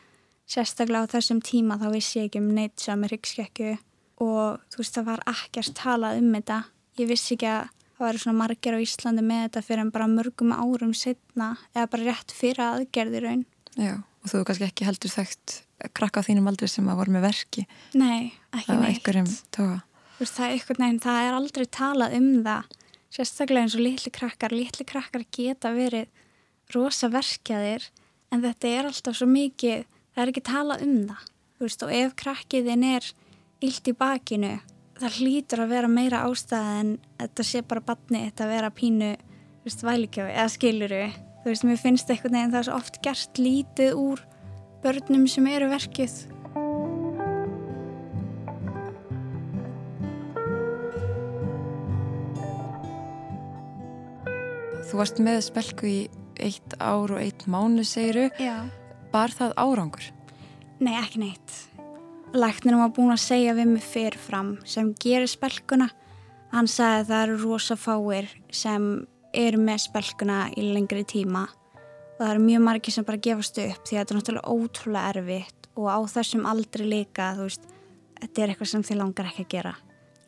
sérstaklega 0.52 1.08
á 1.08 1.14
þessum 1.14 1.42
tíma 1.46 1.80
þá 1.80 1.88
vissi 1.94 2.20
ég 2.20 2.30
ekki 2.30 2.42
um 2.42 2.52
neitt 2.56 2.84
sem 2.84 3.06
er 3.06 3.14
ríkskekju 3.14 3.76
og 4.22 4.64
þú 4.72 4.82
veist 4.82 4.98
það 4.98 5.10
var 5.12 5.24
ekkert 5.32 5.76
talað 5.80 6.20
um 6.22 6.30
þetta. 6.36 6.60
Ég 7.00 7.10
vissi 7.10 7.36
ekki 7.38 7.50
að 7.50 7.72
það 7.96 8.06
væri 8.06 8.24
svona 8.24 8.40
margir 8.42 8.78
á 8.78 8.84
Íslandi 8.84 9.26
með 9.26 9.44
þetta 9.46 9.66
fyrir 9.68 9.86
en 9.86 9.94
bara 9.96 10.10
mörgum 10.12 10.54
árum 10.56 10.94
setna 10.98 11.54
eða 11.76 11.90
bara 11.94 12.08
rétt 12.10 12.36
fyrir 12.36 12.64
aðgerði 12.68 13.24
raun. 13.24 13.46
Já, 13.78 13.96
og 14.02 14.26
þú 14.28 14.34
hefur 14.36 14.50
kannski 14.50 14.68
ekki 14.68 14.90
heldur 14.90 15.14
þekkt 15.14 15.58
krakka 15.98 16.22
á 16.22 16.28
þínum 16.28 16.52
aldri 16.52 16.70
sem 16.70 16.90
að 16.92 17.00
voru 17.02 17.16
með 17.16 17.26
verki. 17.30 17.66
Nei, 17.98 18.34
ekki 18.54 18.78
neitt. 18.78 19.08
er 19.08 19.22
það 21.02 21.28
er 21.28 21.38
aldrei 21.38 21.66
talað 21.66 22.18
um 22.20 22.30
það 22.46 22.76
sérstaklega 23.12 23.68
eins 23.68 23.78
og 23.78 23.84
litli 23.86 24.12
krakkar. 24.14 24.56
Litli 24.56 24.88
krakkar 24.88 25.26
geta 25.36 25.74
verið 25.76 26.10
rosa 26.76 27.12
verkjaðir 27.12 27.90
en 28.32 28.44
þetta 28.46 28.72
er 28.72 28.92
alltaf 28.92 29.20
svo 29.20 29.28
mikið 29.30 29.86
það 29.86 30.24
er 30.24 30.34
ekki 30.34 30.46
talað 30.48 30.86
um 30.88 31.00
það. 31.10 31.28
Veist, 31.62 31.84
og 31.86 31.92
ef 31.94 32.14
krakkiðin 32.18 32.86
er 32.88 33.06
illt 33.62 33.90
í 33.92 33.94
bakinu 33.94 34.56
það 35.02 35.18
hlýtur 35.22 35.64
að 35.64 35.74
vera 35.76 35.90
meira 35.92 36.24
ástæða 36.28 36.74
en 36.82 36.92
þetta 37.20 37.46
sé 37.48 37.62
bara 37.66 37.84
batni 37.86 38.24
þetta 38.28 38.46
að 38.46 38.54
vera 38.56 38.72
pínu 38.74 39.12
vælikjöfi 39.66 40.34
eða 40.34 40.52
skiluru 40.56 41.02
þú 41.42 41.50
veist, 41.50 41.66
mér 41.66 41.82
finnst 41.82 42.10
eitthvað 42.10 42.36
neginn 42.36 42.54
það 42.54 42.62
er 42.62 42.68
svo 42.68 42.78
oft 42.78 43.00
gert 43.06 43.42
lítið 43.42 43.98
úr 44.02 44.22
börnum 44.84 45.28
sem 45.30 45.48
eru 45.50 45.70
verkið 45.72 46.16
Þú 54.92 54.98
varst 55.00 55.20
með 55.24 55.38
spelku 55.46 55.86
í 55.88 56.00
eitt 56.44 56.74
ár 56.84 57.14
og 57.16 57.22
eitt 57.22 57.46
mánu, 57.48 57.86
segiru. 57.88 58.26
Já. 58.36 58.68
Bar 59.14 59.32
það 59.32 59.54
árangur? 59.56 60.08
Nei, 60.84 60.98
ekki 61.00 61.22
neitt. 61.22 61.54
Læknirinn 62.36 62.82
var 62.82 62.90
búin 62.98 63.14
að 63.14 63.22
segja 63.24 63.54
við 63.56 63.70
mig 63.70 63.86
fyrirfram 63.88 64.50
sem 64.68 64.90
gerir 65.00 65.32
spelkuna. 65.32 65.88
Hann 66.52 66.68
sagði 66.68 67.06
að 67.06 67.08
það 67.08 67.24
eru 67.24 67.38
rosa 67.46 67.78
fáir 67.80 68.28
sem 68.52 68.90
eru 69.32 69.62
með 69.64 69.80
spelkuna 69.86 70.42
í 70.60 70.66
lengri 70.74 71.06
tíma. 71.08 71.46
Og 71.48 72.20
það 72.26 72.34
eru 72.34 72.44
mjög 72.50 72.66
margir 72.68 72.96
sem 72.98 73.08
bara 73.08 73.24
gefast 73.30 73.62
upp 73.64 73.88
því 73.88 73.96
að 73.96 74.02
þetta 74.02 74.16
er 74.16 74.20
náttúrulega 74.20 74.58
ótrúlega 74.58 75.14
erfitt 75.14 75.72
og 75.80 75.88
á 75.88 76.00
þessum 76.18 76.44
aldri 76.52 76.90
líka, 76.98 77.32
þú 77.40 77.48
veist, 77.48 77.72
þetta 78.20 78.44
er 78.44 78.52
eitthvað 78.52 78.74
sem 78.74 78.86
þið 78.92 79.02
langar 79.06 79.32
ekki 79.32 79.48
að 79.48 79.56
gera. 79.56 79.74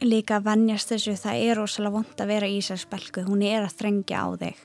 Líka 0.04 0.38
að 0.38 0.48
vennjast 0.50 0.92
þessu, 0.92 1.16
það 1.16 1.42
er 1.48 1.60
rosalega 1.62 1.96
vond 1.96 2.22
að 2.22 2.32
vera 2.34 2.48
í 2.52 2.58
þessar 2.60 2.82
spelku, 2.82 3.24
hún 3.24 3.44
er 3.48 3.64
að 3.64 3.78
þrengja 3.80 4.20
á 4.20 4.28
þig. 4.42 4.64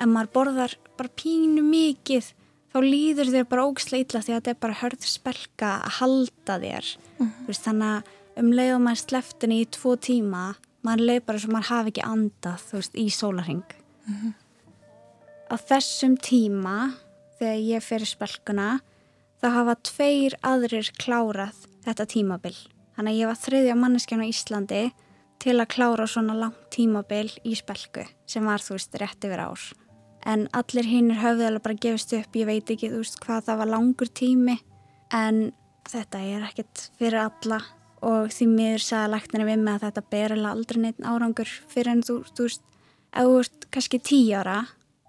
En 0.00 0.12
maður 0.14 0.30
borðar 0.38 0.76
bara 0.96 1.12
pínu 1.20 1.64
mikið 1.66 2.30
þá 2.70 2.78
líður 2.84 3.32
þér 3.34 3.46
bara 3.50 3.66
ógislega 3.66 4.06
illa 4.06 4.22
því 4.24 4.32
að 4.32 4.38
þetta 4.38 4.52
er 4.52 4.58
bara 4.64 4.78
hörð 4.80 5.06
spelka 5.10 5.70
að 5.76 5.94
halda 5.98 6.58
þér 6.64 6.90
þú 7.18 7.46
veist, 7.48 7.64
þannig 7.64 7.94
að 7.94 8.42
um 8.42 8.50
leið 8.56 8.74
og 8.74 8.82
maður 8.84 9.02
sleftin 9.04 9.54
í 9.54 9.62
tvo 9.76 9.94
tíma 10.08 10.44
maður 10.86 11.06
leið 11.08 11.24
bara 11.26 11.42
sem 11.42 11.54
maður 11.54 11.70
hafi 11.70 11.92
ekki 11.94 12.06
andað 12.06 12.66
veist, 12.76 12.94
í 12.94 13.06
sólarhing 13.14 13.64
á 15.50 15.54
þessum 15.58 16.16
tíma 16.22 16.76
þegar 17.40 17.64
ég 17.66 17.84
fyrir 17.84 18.10
spelkuna 18.10 18.68
þá 19.42 19.48
hafa 19.56 19.78
tveir 19.88 20.36
aðrir 20.44 20.90
klárað 21.00 21.64
þetta 21.86 22.06
tímabil. 22.12 22.54
Þannig 22.96 23.12
að 23.12 23.20
ég 23.20 23.30
var 23.30 23.40
þriðja 23.44 23.76
manneskjan 23.78 24.24
á 24.24 24.30
Íslandi 24.30 24.82
til 25.40 25.56
að 25.56 25.70
klára 25.72 26.06
svona 26.10 26.36
langt 26.36 26.66
tímabil 26.74 27.28
í 27.48 27.54
spelku 27.56 28.04
sem 28.28 28.44
var 28.46 28.62
þú 28.64 28.76
veist 28.76 28.98
rétt 29.00 29.24
yfir 29.24 29.40
ár. 29.40 29.62
En 30.28 30.48
allir 30.52 30.84
hinnir 30.84 31.20
höfðu 31.22 31.46
alveg 31.48 31.64
bara 31.64 31.80
gefist 31.80 32.12
upp, 32.18 32.36
ég 32.36 32.48
veit 32.48 32.70
ekki 32.70 32.90
þú 32.92 33.00
veist 33.00 33.20
hvað 33.24 33.46
það 33.48 33.60
var 33.62 33.70
langur 33.72 34.10
tími 34.12 34.58
en 35.16 35.38
þetta 35.88 36.20
er 36.20 36.48
ekkert 36.50 36.90
fyrir 36.98 37.22
alla 37.24 37.60
og 38.04 38.32
því 38.32 38.48
miður 38.52 38.84
sagði 38.84 39.12
læknarinn 39.14 39.48
við 39.48 39.64
mig 39.64 39.76
að 39.76 39.86
þetta 39.86 40.04
ber 40.12 40.34
alveg 40.34 40.50
aldrei 40.50 40.80
neitt 40.84 41.00
árangur 41.04 41.54
fyrir 41.72 41.92
en 41.94 42.04
þú, 42.04 42.18
þú 42.36 42.46
veist, 42.46 42.62
ef 43.12 43.28
þú 43.28 43.40
ert 43.40 43.66
kannski 43.74 44.00
tíu 44.10 44.40
ára 44.40 44.58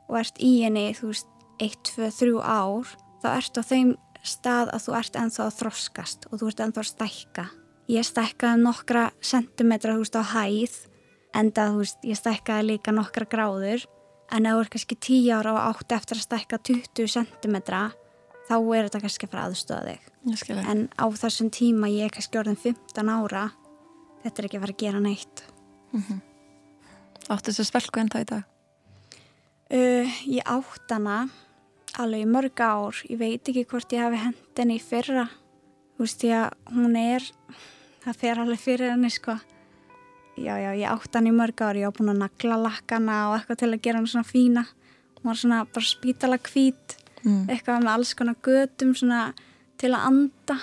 og 0.07 0.17
ert 0.19 0.41
í 0.43 0.51
henni, 0.65 0.89
þú 0.97 1.11
veist, 1.11 1.29
1, 1.61 1.77
2, 1.91 2.09
3 2.17 2.41
ár, 2.41 2.91
þá 3.21 3.27
ert 3.35 3.59
á 3.59 3.63
þeim 3.63 3.95
stað 4.27 4.71
að 4.75 4.85
þú 4.85 4.95
ert 4.99 5.19
ennþá 5.23 5.47
að 5.47 5.57
þroskast 5.59 6.27
og 6.29 6.41
þú 6.41 6.51
ert 6.51 6.63
ennþá 6.65 6.83
að 6.83 6.89
stækka. 6.91 7.45
Ég 7.91 8.05
stækkaði 8.07 8.61
nokkra 8.63 9.09
sentimetra, 9.19 9.97
þú 9.97 10.05
veist, 10.05 10.15
á 10.15 10.23
hæð, 10.31 10.75
enda, 11.35 11.65
þú 11.73 11.81
veist, 11.81 12.05
ég 12.07 12.19
stækkaði 12.19 12.67
líka 12.69 12.93
nokkra 12.95 13.27
gráður, 13.27 13.83
en 14.31 14.47
ef 14.47 14.55
þú 14.55 14.61
ert 14.63 14.73
kannski 14.75 14.97
10 15.07 15.31
ára 15.35 15.55
og 15.57 15.65
átti 15.73 15.97
eftir 15.97 16.19
að 16.21 16.25
stækka 16.27 16.59
20 16.69 17.11
sentimetra, 17.11 17.81
þá 18.47 18.55
er 18.55 18.87
þetta 18.87 19.01
kannski 19.03 19.27
að 19.27 19.33
fara 19.33 19.47
aðstöða 19.49 19.81
þig. 19.89 20.07
En 20.71 20.85
á 20.95 21.05
þessum 21.19 21.49
tíma 21.51 21.89
ég 21.91 22.07
er 22.07 22.15
kannski 22.15 22.39
orðin 22.39 22.59
15 22.63 23.11
ára, 23.11 23.43
þetta 24.23 24.39
er 24.41 24.47
ekki 24.47 24.59
að 24.61 24.65
fara 24.65 24.77
að 24.77 24.83
gera 24.85 25.03
neitt. 25.03 25.43
Áttu 27.31 27.51
þessu 27.51 27.67
spelku 27.67 28.01
ennþá 28.01 28.23
í 28.23 28.29
dag? 28.31 28.47
Uh, 29.71 30.07
ég 30.27 30.47
átt 30.47 30.91
hana 30.95 31.25
alveg 31.99 32.23
í 32.23 32.29
mörg 32.29 32.63
ár, 32.63 32.95
ég 33.11 33.19
veit 33.19 33.51
ekki 33.51 33.67
hvort 33.67 33.91
ég 33.91 34.03
hafi 34.03 34.19
henni 34.23 34.79
í 34.79 34.83
fyrra. 34.83 35.27
Þú 35.95 36.05
veist 36.05 36.23
ég 36.25 36.37
að 36.39 36.75
hún 36.75 36.95
er, 36.99 37.27
það 38.05 38.19
fer 38.21 38.39
alveg 38.41 38.59
fyrir 38.59 38.91
henni 38.93 39.09
sko. 39.13 39.37
Já, 40.41 40.55
já, 40.57 40.71
ég 40.73 40.87
átt 40.89 41.13
hann 41.17 41.27
í 41.27 41.33
mörg 41.35 41.61
ár, 41.61 41.75
ég 41.77 41.85
á 41.91 41.93
búin 41.93 42.09
að 42.13 42.21
nagla 42.23 42.57
lakkana 42.57 43.17
og 43.29 43.35
eitthvað 43.39 43.59
til 43.61 43.71
að 43.75 43.81
gera 43.85 43.99
hann 43.99 44.07
svona 44.09 44.25
fína. 44.25 44.63
Hún 45.19 45.29
var 45.29 45.35
svona 45.37 45.65
bara 45.69 45.85
spítala 45.85 46.37
hvít, 46.39 46.97
Mm. 47.21 47.45
eitthvað 47.53 47.83
með 47.83 47.91
alls 47.93 48.13
konar 48.17 48.35
götum 48.41 48.95
svona 48.97 49.33
til 49.77 49.91
að 49.93 50.05
anda. 50.07 50.55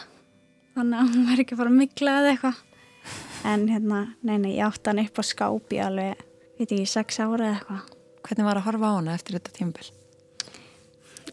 Þannig 0.75 0.99
að 0.99 1.13
hún 1.15 1.27
verði 1.29 1.45
ekki 1.45 1.57
fara 1.57 1.71
mikla 1.71 2.15
eða 2.19 2.33
eitthvað. 2.33 2.57
En 3.45 3.69
hérna, 3.69 4.01
nei, 4.25 4.39
nei, 4.39 4.57
ég 4.57 4.67
átt 4.67 4.87
hann 4.91 4.99
upp 4.99 5.15
á 5.15 5.23
skápi 5.23 5.79
alveg, 5.79 6.17
veit 6.59 6.73
ekki, 6.73 6.87
sex 6.87 7.21
ára 7.21 7.39
eða 7.39 7.61
eitthvað. 7.61 7.95
Hvernig 8.27 8.45
var 8.49 8.57
að 8.59 8.67
horfa 8.67 8.91
á 8.91 8.95
hana 8.99 9.15
eftir 9.15 9.39
þetta 9.39 9.53
tímabil? 9.55 9.91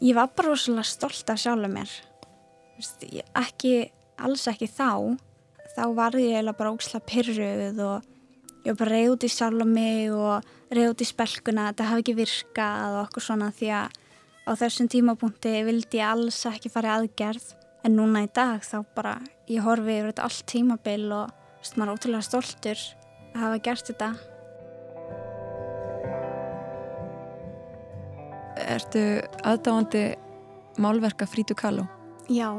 Ég 0.01 0.13
var 0.13 0.27
bara 0.35 0.49
rosalega 0.53 0.83
stolt 0.85 1.29
af 1.33 1.39
sjálfur 1.41 1.71
mér. 1.73 1.89
Þú 1.89 2.77
veist, 2.77 3.01
ég- 3.09 3.31
Ekki, 3.35 3.91
alls 4.19 4.45
ekki 4.47 4.67
þá. 4.69 5.17
Þá 5.75 5.83
var 5.95 6.15
ég 6.15 6.31
eiginlega 6.38 6.57
bara 6.59 6.71
óksla 6.71 7.01
pyrruð 7.03 7.79
og 7.83 8.05
ég 8.65 8.71
var 8.71 8.79
bara 8.79 8.95
reyð 8.95 9.11
út 9.15 9.25
í 9.27 9.29
sjálfur 9.31 9.67
mig 9.67 10.13
og 10.15 10.45
reyð 10.73 10.93
út 10.93 11.03
í 11.03 11.07
spelkuna. 11.09 11.69
Þetta 11.71 11.89
hafi 11.89 12.05
ekki 12.05 12.15
virkað 12.21 12.95
og 12.95 13.01
okkur 13.09 13.25
svona 13.27 13.49
því 13.55 13.71
að 13.81 13.97
á 14.45 14.51
þessum 14.61 14.88
tímapunkti 14.93 15.53
vildi 15.67 15.99
ég 15.99 16.07
alls 16.13 16.39
ekki 16.47 16.71
fara 16.71 16.93
í 16.93 16.95
aðgerð. 17.01 17.49
En 17.85 17.97
núna 17.99 18.23
í 18.25 18.29
dag 18.33 18.63
þá 18.65 18.79
bara, 18.95 19.17
ég 19.51 19.61
horfi 19.61 19.99
yfir 19.99 20.09
þetta 20.13 20.23
allt 20.25 20.45
tímabil 20.49 21.03
og 21.13 21.33
veist, 21.59 21.75
maður 21.77 21.91
er 21.91 21.99
ótrúlega 21.99 22.25
stoltur 22.25 22.79
að 23.35 23.41
hafa 23.43 23.59
gert 23.67 23.91
þetta. 23.91 24.09
Ertu 28.65 29.03
aðdáandi 29.45 30.03
málverka 30.81 31.27
Frítu 31.29 31.53
Kalló? 31.57 31.85
Já, 32.31 32.49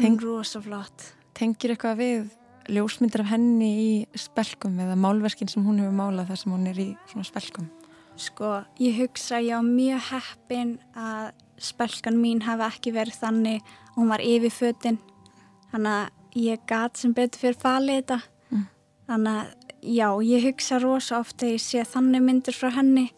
Teng- 0.00 0.16
Teng... 0.16 0.22
rosa 0.24 0.60
flott. 0.64 1.12
Tengir 1.36 1.76
eitthvað 1.76 2.00
við 2.00 2.30
ljósmyndir 2.70 3.24
af 3.24 3.32
henni 3.32 3.70
í 3.82 4.18
spelkum 4.18 4.78
eða 4.82 4.98
málverkin 5.00 5.50
sem 5.50 5.64
hún 5.66 5.80
hefur 5.82 5.94
málað 5.96 6.32
þar 6.32 6.42
sem 6.42 6.52
hún 6.54 6.66
er 6.70 6.82
í 6.82 6.88
svona 7.10 7.26
spelkum? 7.26 7.70
Sko, 8.20 8.58
ég 8.82 8.98
hugsa 9.00 9.40
ég 9.40 9.56
á 9.56 9.62
mjög 9.64 10.10
heppin 10.10 10.76
að 10.94 11.32
spelkan 11.62 12.18
mín 12.20 12.42
hafi 12.44 12.66
ekki 12.68 12.92
verið 12.94 13.18
þannig 13.22 13.62
að 13.62 13.96
hún 13.96 14.12
var 14.12 14.24
yfir 14.24 14.52
fötin. 14.52 14.98
Þannig 15.72 15.96
að 15.96 16.42
ég 16.42 16.66
gat 16.68 17.00
sem 17.00 17.14
betur 17.16 17.40
fyrir 17.40 17.58
falið 17.62 17.98
þetta. 18.02 18.18
Mm. 18.50 18.66
Þannig 19.08 19.40
að 19.40 19.72
já, 19.82 20.08
ég 20.28 20.46
hugsa 20.46 20.78
rosa 20.82 21.20
ofta 21.22 21.48
ég 21.50 21.62
sé 21.62 21.82
þannig 21.88 22.24
myndir 22.24 22.56
frá 22.56 22.70
henni 22.76 23.08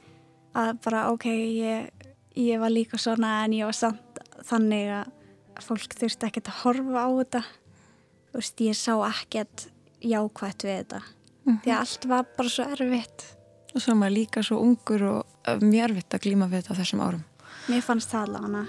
að 0.54 0.78
bara 0.86 1.08
ok, 1.12 1.26
ég, 1.34 1.90
ég 2.38 2.62
var 2.62 2.72
líka 2.72 3.00
svona 3.00 3.40
en 3.44 3.56
ég 3.58 3.68
var 3.68 3.76
samt 3.76 4.22
þannig 4.46 4.92
að 4.94 5.64
fólk 5.64 5.98
þurfti 5.98 6.28
ekkert 6.28 6.50
að 6.50 6.60
horfa 6.62 7.04
á 7.06 7.08
þetta. 7.20 7.42
Þú 8.34 8.40
veist, 8.40 8.60
ég 8.66 8.74
sá 8.74 8.94
ekkert 9.06 9.68
jákvætt 10.02 10.64
við 10.66 10.78
þetta. 10.80 10.98
Því 11.62 11.70
að 11.70 11.76
allt 11.78 12.06
var 12.10 12.24
bara 12.34 12.50
svo 12.50 12.64
erfitt. 12.74 13.26
Og 13.70 13.78
svo 13.84 13.92
er 13.92 14.00
maður 14.00 14.16
líka 14.16 14.42
svo 14.42 14.58
ungur 14.58 15.04
og 15.06 15.20
uh, 15.46 15.60
mjög 15.62 15.84
erfitt 15.86 16.16
að 16.18 16.24
glíma 16.26 16.48
við 16.50 16.64
þetta 16.64 16.74
á 16.74 16.80
þessum 16.80 17.04
árum. 17.04 17.22
Mér 17.70 17.84
fannst 17.86 18.10
það 18.10 18.26
alveg 18.26 18.42
hana. 18.48 18.64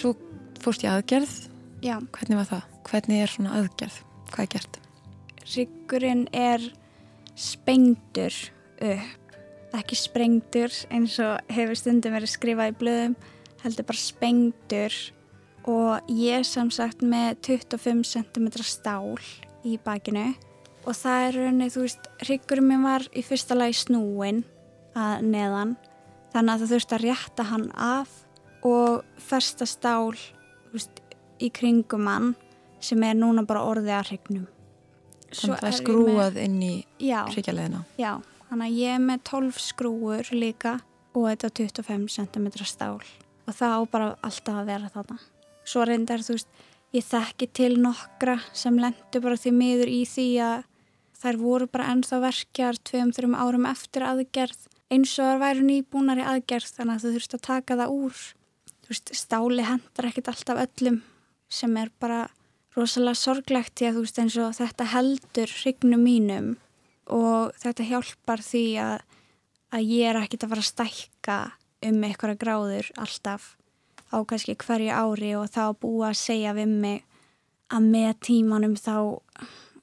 Svo 0.00 0.16
fórst 0.64 0.88
ég 0.88 0.96
aðgerð. 0.96 1.36
Já, 1.84 2.00
Hvernig 2.00 2.40
var 2.40 2.48
það? 2.54 2.66
Hvernig 2.88 3.20
er 3.20 3.36
svona 3.36 3.54
aðgerð? 3.60 4.00
Hvað 4.32 4.44
er 4.46 4.52
gert? 4.56 4.80
ryggurinn 5.46 6.26
er 6.34 6.64
spengdur 7.36 8.34
upp. 8.80 9.22
Ekki 9.76 9.98
sprengdur 9.98 10.72
eins 10.94 11.18
og 11.20 11.52
hefur 11.52 11.76
stundum 11.76 12.14
verið 12.16 12.32
skrifað 12.32 12.72
í 12.72 12.76
blöðum, 12.80 13.16
heldur 13.62 13.86
bara 13.88 14.00
spengdur. 14.00 14.96
Og 15.66 16.10
ég 16.14 16.40
er 16.40 16.46
sem 16.46 16.68
sagt 16.70 17.02
með 17.02 17.40
25 17.48 18.04
cm 18.06 18.46
stál 18.62 19.16
í 19.66 19.76
bakinu. 19.82 20.28
Og 20.86 20.94
það 20.94 21.24
er 21.26 21.38
rauninni, 21.40 21.72
þú 21.74 21.82
veist, 21.82 22.04
ryggurinn 22.28 22.68
minn 22.70 22.84
var 22.86 23.02
í 23.10 23.24
fyrsta 23.26 23.56
lagi 23.58 23.74
snúin 23.80 24.44
að 24.96 25.24
neðan. 25.26 25.74
Þannig 26.32 26.52
að 26.52 26.62
það 26.62 26.72
þurfti 26.74 26.96
að 26.96 27.04
rétta 27.08 27.46
hann 27.50 27.66
af 27.74 28.14
og 28.66 29.02
festa 29.22 29.66
stál 29.68 30.14
veist, 30.72 31.02
í 31.42 31.50
kringum 31.54 32.06
hann 32.08 32.30
sem 32.82 33.02
er 33.02 33.18
núna 33.18 33.42
bara 33.48 33.64
orðið 33.66 33.96
að 33.98 34.12
hrygnum. 34.12 34.46
Þannig 35.32 35.56
að 35.56 35.60
það 35.64 35.68
er 35.72 35.78
skrúað 35.80 36.40
inn 36.44 36.56
í 36.62 36.72
Já, 37.02 37.20
hryggjaleðina. 37.32 37.82
já, 37.98 38.12
þannig 38.50 38.66
að 38.66 38.78
ég 38.80 38.94
er 38.96 39.02
með 39.02 39.24
12 39.30 39.60
skrúur 39.62 40.30
líka 40.34 40.78
og 41.16 41.28
þetta 41.30 41.50
25 41.62 42.06
cm 42.12 42.48
stál 42.64 43.00
og 43.46 43.54
það 43.54 43.74
á 43.78 43.80
bara 43.90 44.06
alltaf 44.26 44.60
að 44.60 44.70
vera 44.70 44.92
þarna. 44.92 45.18
Svo 45.66 45.84
reyndar 45.86 46.22
þú 46.22 46.36
veist, 46.36 46.48
ég 46.94 47.06
þekki 47.06 47.48
til 47.54 47.74
nokkra 47.82 48.38
sem 48.56 48.78
lendu 48.78 49.22
bara 49.22 49.38
því 49.38 49.52
miður 49.54 49.92
í 49.92 50.00
því 50.08 50.26
að 50.46 50.64
þær 51.16 51.38
voru 51.40 51.68
bara 51.70 51.90
ennþá 51.94 52.20
verkjar 52.22 52.80
tveim, 52.86 53.12
þrjum 53.14 53.36
árum 53.38 53.68
eftir 53.70 54.06
aðgerð 54.06 54.66
eins 54.92 55.14
og 55.18 55.30
þær 55.30 55.42
væru 55.42 55.66
nýbúnar 55.66 56.20
í 56.22 56.26
aðgerð 56.26 56.74
þannig 56.76 56.96
að 56.98 57.04
þú 57.06 57.14
þurft 57.16 57.36
að 57.38 57.46
taka 57.48 57.78
það 57.80 57.94
úr. 57.96 58.24
Þú 58.86 58.92
veist, 58.92 59.14
stáli 59.18 59.66
hendar 59.66 60.10
ekkit 60.10 60.30
alltaf 60.30 60.62
öllum 60.66 61.00
sem 61.50 61.78
er 61.80 61.90
bara 62.02 62.26
rosalega 62.76 63.18
sorglegt 63.18 63.74
því 63.78 63.88
að 63.88 63.96
þú 63.96 64.04
veist 64.04 64.20
eins 64.22 64.38
og 64.42 64.54
þetta 64.58 64.88
heldur 64.92 65.58
hrygnum 65.62 66.06
mínum 66.06 66.54
og 67.12 67.54
þetta 67.62 67.86
hjálpar 67.90 68.42
því 68.44 68.64
að, 68.82 68.96
að 69.76 69.92
ég 69.92 70.10
er 70.10 70.20
ekkit 70.22 70.46
að 70.46 70.52
fara 70.54 70.64
að 70.64 70.70
stækka 70.70 71.38
um 71.86 72.00
einhverja 72.06 72.40
gráður 72.40 72.90
alltaf 72.98 73.54
á 74.10 74.16
kannski 74.28 74.56
hverju 74.58 74.94
ári 74.94 75.34
og 75.38 75.50
þá 75.52 75.74
búa 75.78 76.10
að 76.12 76.20
segja 76.22 76.54
við 76.56 76.72
mig 76.72 77.04
að 77.74 77.88
með 77.90 78.12
tímanum 78.28 78.76
þá 78.78 78.96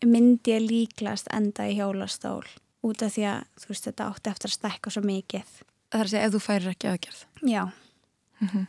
myndi 0.03 0.51
ég 0.51 0.63
líklast 0.63 1.29
enda 1.31 1.67
í 1.69 1.77
hjólastól 1.77 2.43
út 2.83 3.03
af 3.03 3.13
því 3.15 3.27
að 3.29 3.43
þú 3.62 3.69
veist 3.71 3.88
þetta 3.88 4.07
átti 4.09 4.31
eftir 4.31 4.51
að 4.51 4.57
stækka 4.57 4.91
svo 4.93 5.03
mikið. 5.07 5.53
Það 5.93 5.99
er 5.99 6.07
að 6.07 6.13
segja 6.13 6.25
ef 6.27 6.33
þú 6.33 6.41
færir 6.43 6.71
ekki 6.73 6.89
aðgerð. 6.91 7.21
Já, 7.47 7.63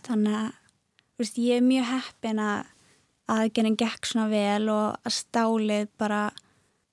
þannig 0.06 0.36
að 0.38 0.50
veist, 1.18 1.40
ég 1.40 1.58
er 1.58 1.66
mjög 1.66 1.90
heppin 1.90 2.42
að 2.42 2.70
aðgerðin 3.34 3.78
gekk 3.80 4.08
svona 4.10 4.28
vel 4.30 4.68
og 4.74 5.06
að 5.08 5.16
stálið 5.16 5.90
bara 5.98 6.22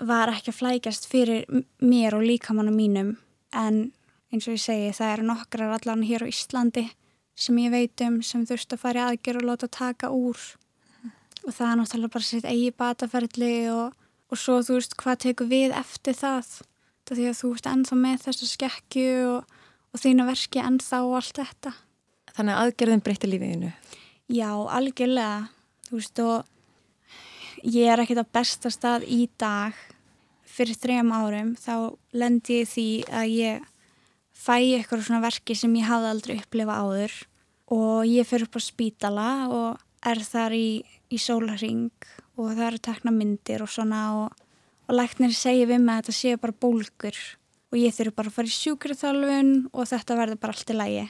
var 0.08 0.32
ekki 0.34 0.52
að 0.52 0.58
flækjast 0.58 1.08
fyrir 1.10 1.46
mér 1.84 2.16
og 2.18 2.26
líkamannum 2.26 2.78
mínum. 2.78 3.12
En 3.54 3.92
eins 4.32 4.48
og 4.48 4.56
ég 4.56 4.64
segi 4.64 4.90
það 4.96 5.14
eru 5.14 5.28
nokkrar 5.28 5.76
allan 5.76 6.06
hér 6.08 6.26
á 6.26 6.32
Íslandi 6.32 6.88
sem 7.38 7.58
ég 7.62 7.74
veit 7.74 8.04
um 8.06 8.20
sem 8.26 8.44
þurft 8.48 8.76
að 8.76 8.84
fara 8.84 9.02
í 9.02 9.12
aðgerð 9.12 9.42
og 9.42 9.48
láta 9.50 9.70
taka 9.72 10.12
úr. 10.14 10.40
Og 11.42 11.54
það 11.56 11.68
er 11.68 11.80
náttúrulega 11.80 12.16
bara 12.16 12.28
sitt 12.28 12.46
eigi 12.46 12.74
bataferli 12.78 13.54
og, 13.74 13.96
og 14.30 14.38
svo 14.40 14.60
þú 14.66 14.78
veist 14.78 14.98
hvað 15.00 15.24
tekur 15.26 15.50
við 15.50 15.74
eftir 15.78 16.18
það? 16.18 16.52
Það 17.08 17.18
því 17.18 17.28
að 17.28 17.40
þú 17.40 17.54
veist 17.54 17.72
ennþá 17.72 17.98
með 17.98 18.26
þessa 18.26 18.50
skekkju 18.52 19.16
og, 19.32 19.56
og 19.92 20.04
þínu 20.04 20.28
verki 20.30 20.62
ennþá 20.62 21.02
og 21.08 21.16
allt 21.20 21.42
þetta. 21.42 21.74
Þannig 22.32 22.56
að 22.56 22.68
aðgerðin 22.68 23.04
breytti 23.04 23.32
lífiðinu. 23.32 23.72
Já, 24.32 24.52
algjörlega. 24.78 25.50
Þú 25.90 25.98
veist 25.98 26.22
og 26.24 27.66
ég 27.68 27.90
er 27.92 28.00
ekkert 28.00 28.24
á 28.24 28.34
besta 28.38 28.72
stað 28.72 29.10
í 29.10 29.26
dag 29.42 29.76
fyrir 30.52 30.78
þrejum 30.80 31.12
árum 31.16 31.52
þá 31.60 31.74
lendi 32.14 32.62
ég 32.62 32.72
því 32.72 32.88
að 33.08 33.36
ég 33.36 33.68
fæ 34.36 34.56
eitthvað 34.58 35.06
svona 35.08 35.24
verki 35.26 35.56
sem 35.58 35.76
ég 35.80 35.88
hafði 35.88 36.12
aldrei 36.12 36.36
upplifa 36.40 36.80
áður 36.82 37.18
og 37.72 38.10
ég 38.10 38.28
fyrir 38.28 38.48
upp 38.50 38.60
á 38.60 38.62
spítala 38.64 39.30
og 39.52 40.08
er 40.08 40.22
þar 40.26 40.56
í, 40.58 40.82
í 41.14 41.18
sólaring 41.22 41.92
og 42.38 42.56
það 42.56 42.66
eru 42.68 42.82
tekna 42.88 43.14
myndir 43.14 43.64
og 43.64 43.72
svona 43.72 44.02
og, 44.18 44.40
og 44.88 44.98
læknir 44.98 45.34
segir 45.36 45.70
við 45.70 45.84
mig 45.84 45.94
að 45.94 46.02
þetta 46.02 46.18
séu 46.18 46.42
bara 46.42 46.60
bólgur 46.66 47.20
og 47.72 47.80
ég 47.80 47.96
þurfi 47.96 48.16
bara 48.18 48.32
að 48.32 48.38
fara 48.38 48.52
í 48.52 48.56
sjúkriðþálfun 48.58 49.52
og 49.72 49.92
þetta 49.92 50.18
verður 50.20 50.42
bara 50.42 50.56
allt 50.56 50.72
í 50.74 50.78
lægi. 50.78 51.04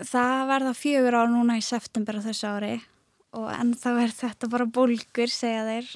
Það 0.00 0.44
verða 0.48 0.76
fjögur 0.78 1.18
á 1.20 1.22
núna 1.28 1.58
í 1.60 1.64
september 1.64 2.16
á 2.16 2.24
þessu 2.24 2.48
ári 2.48 2.76
og 3.36 3.50
en 3.52 3.74
þá 3.76 3.90
er 4.06 4.14
þetta 4.16 4.48
bara 4.50 4.66
bólgur, 4.70 5.28
segja 5.28 5.66
þeir 5.66 5.90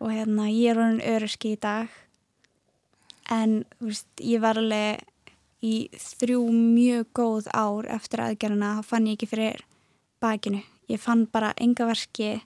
og 0.00 0.12
hérna 0.12 0.48
ég 0.50 0.72
er 0.72 0.80
honin 0.80 1.04
öruski 1.04 1.54
í 1.54 1.60
dag. 1.60 1.88
En 3.32 3.64
veist, 3.82 4.06
ég 4.20 4.42
var 4.42 4.58
alveg 4.60 5.02
í 5.64 5.88
þrjú 5.98 6.42
mjög 6.52 7.08
góð 7.16 7.48
ár 7.56 7.88
eftir 7.96 8.22
aðgerðina, 8.22 8.76
þá 8.78 8.90
fann 8.92 9.08
ég 9.08 9.16
ekki 9.16 9.30
fyrir 9.30 9.64
bakinu. 10.22 10.62
Ég 10.86 11.02
fann 11.02 11.26
bara 11.26 11.54
enga 11.58 11.88
verki 11.88 12.36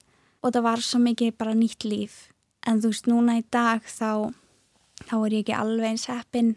og 0.41 0.55
það 0.55 0.65
var 0.65 0.85
svo 0.85 1.01
mikið 1.03 1.37
bara 1.37 1.57
nýtt 1.57 1.85
líf. 1.85 2.31
En 2.67 2.81
þú 2.81 2.93
veist, 2.93 3.09
núna 3.11 3.39
í 3.41 3.45
dag 3.53 3.85
þá 3.85 4.33
þá 5.09 5.17
er 5.19 5.35
ég 5.35 5.45
ekki 5.45 5.57
alveg 5.57 5.93
eins 5.93 6.09
heppin. 6.11 6.55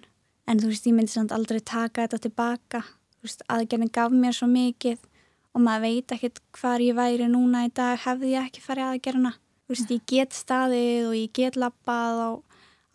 En 0.47 0.60
þú 0.60 0.71
veist, 0.71 0.88
ég 0.88 0.95
myndi 0.95 1.13
samt 1.13 1.34
aldrei 1.36 1.60
taka 1.63 2.06
þetta 2.06 2.21
tilbaka, 2.27 2.84
veist, 3.23 3.43
aðgerðin 3.51 3.91
gaf 3.95 4.15
mér 4.15 4.36
svo 4.36 4.49
mikið 4.51 4.99
og 5.53 5.62
maður 5.63 5.86
veit 5.86 6.15
ekkert 6.15 6.41
hvar 6.58 6.84
ég 6.84 6.97
væri 6.97 7.29
núna 7.29 7.67
í 7.67 7.71
dag 7.75 7.99
hefði 8.03 8.34
ég 8.34 8.49
ekki 8.49 8.63
farið 8.63 8.89
aðgerðina. 8.89 9.34
þú 9.38 9.42
veist, 9.69 9.91
ég 9.91 10.04
get 10.10 10.36
staðið 10.36 11.10
og 11.10 11.15
ég 11.17 11.34
get 11.34 11.58
lappað 11.60 12.19
á, 12.19 12.30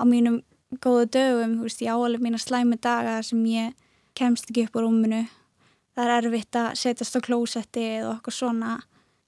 á 0.00 0.02
mínum 0.08 0.42
góðu 0.84 1.08
dögum, 1.16 1.58
veist, 1.64 1.82
ég 1.82 1.92
áalið 1.92 2.24
mína 2.24 2.40
slæmi 2.40 2.78
daga 2.80 3.22
sem 3.22 3.40
ég 3.48 3.74
kemst 4.18 4.50
ekki 4.50 4.66
upp 4.66 4.76
á 4.76 4.80
rúminu 4.84 5.22
það 5.94 6.04
er 6.04 6.14
erfitt 6.18 6.58
að 6.58 6.74
setjast 6.78 7.18
á 7.18 7.20
klósetti 7.24 7.84
eða 7.98 8.12
okkur 8.16 8.34
svona 8.34 8.74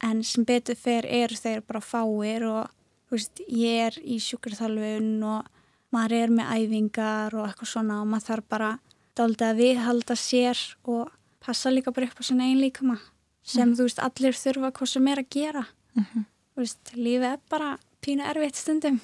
en 0.04 0.22
sem 0.24 0.44
betur 0.48 0.78
fer 0.78 1.06
er 1.06 1.32
þeir 1.34 1.64
bara 1.66 1.82
fáir 1.84 2.46
og 2.48 2.68
veist, 3.10 3.42
ég 3.48 3.88
er 3.88 3.98
í 4.02 4.20
sjúkarþalvun 4.22 5.16
og 5.26 5.48
maður 5.94 6.16
er 6.20 6.34
með 6.34 6.52
æfingar 6.56 7.34
og 7.34 7.48
eitthvað 7.48 7.72
svona 7.72 8.00
og 8.02 8.10
maður 8.10 8.28
þarf 8.28 8.50
bara 8.54 8.70
dálítið 9.18 9.48
að 9.48 9.62
viðhalda 9.64 10.16
sér 10.18 10.60
og 10.88 11.10
passa 11.42 11.72
líka 11.72 11.92
bara 11.94 12.10
upp 12.10 12.22
á 12.22 12.24
sinna 12.24 12.46
einn 12.46 12.60
líkama 12.62 12.98
sem 13.42 13.66
mm. 13.66 13.76
þú 13.78 13.88
veist 13.88 14.02
allir 14.04 14.38
þurfa 14.38 14.72
hvað 14.76 14.92
sem 14.92 15.08
er 15.10 15.22
að 15.22 15.32
gera 15.34 15.64
mm 15.96 16.04
-hmm. 16.04 16.24
Veist, 16.64 16.92
lífið 16.96 17.32
er 17.32 17.40
bara 17.50 17.72
pínu 18.04 18.26
erfitt 18.28 18.58
stundum 18.60 19.00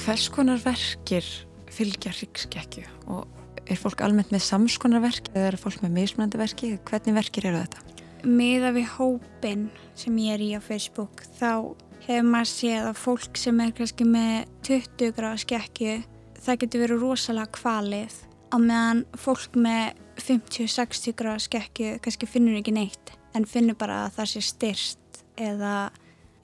Hvers 0.00 0.30
konar 0.32 0.58
verkir 0.64 1.26
fylgja 1.70 2.10
hryggskekkju 2.14 2.86
og 3.12 3.28
er 3.70 3.78
fólk 3.78 4.00
almennt 4.02 4.32
með 4.32 4.42
samskonar 4.46 5.02
verki 5.04 5.30
eða 5.34 5.52
er 5.52 5.58
fólk 5.60 5.84
með 5.84 5.92
mismunandi 5.98 6.40
verki? 6.40 6.70
Hvernig 6.88 7.14
verkir 7.14 7.46
eru 7.50 7.60
þetta? 7.60 7.84
Miða 8.26 8.72
við 8.74 8.88
hópin 8.96 9.68
sem 9.98 10.16
ég 10.20 10.34
er 10.34 10.42
í 10.44 10.48
á 10.56 10.60
Facebook 10.64 11.22
þá 11.38 11.76
hefur 12.06 12.26
maður 12.26 12.50
séð 12.54 12.88
að 12.88 12.98
fólk 13.04 13.38
sem 13.38 13.60
er 13.62 13.76
kannski 13.76 14.08
með 14.08 14.50
20 14.66 15.14
gráða 15.16 15.44
skekju 15.44 15.94
það 16.40 16.60
getur 16.64 16.84
verið 16.86 17.04
rosalega 17.04 17.54
kvalið 17.60 18.18
á 18.50 18.56
meðan 18.58 19.04
fólk 19.18 19.56
með 19.58 19.98
50-60 20.20 21.16
gráða 21.16 21.42
skekju 21.46 21.96
kannski 22.04 22.28
finnur 22.28 22.58
ekki 22.58 22.74
neitt 22.74 23.14
en 23.36 23.46
finnur 23.48 23.78
bara 23.78 24.04
að 24.06 24.18
það 24.18 24.30
sé 24.32 24.42
styrst 24.44 25.22
eða 25.40 25.74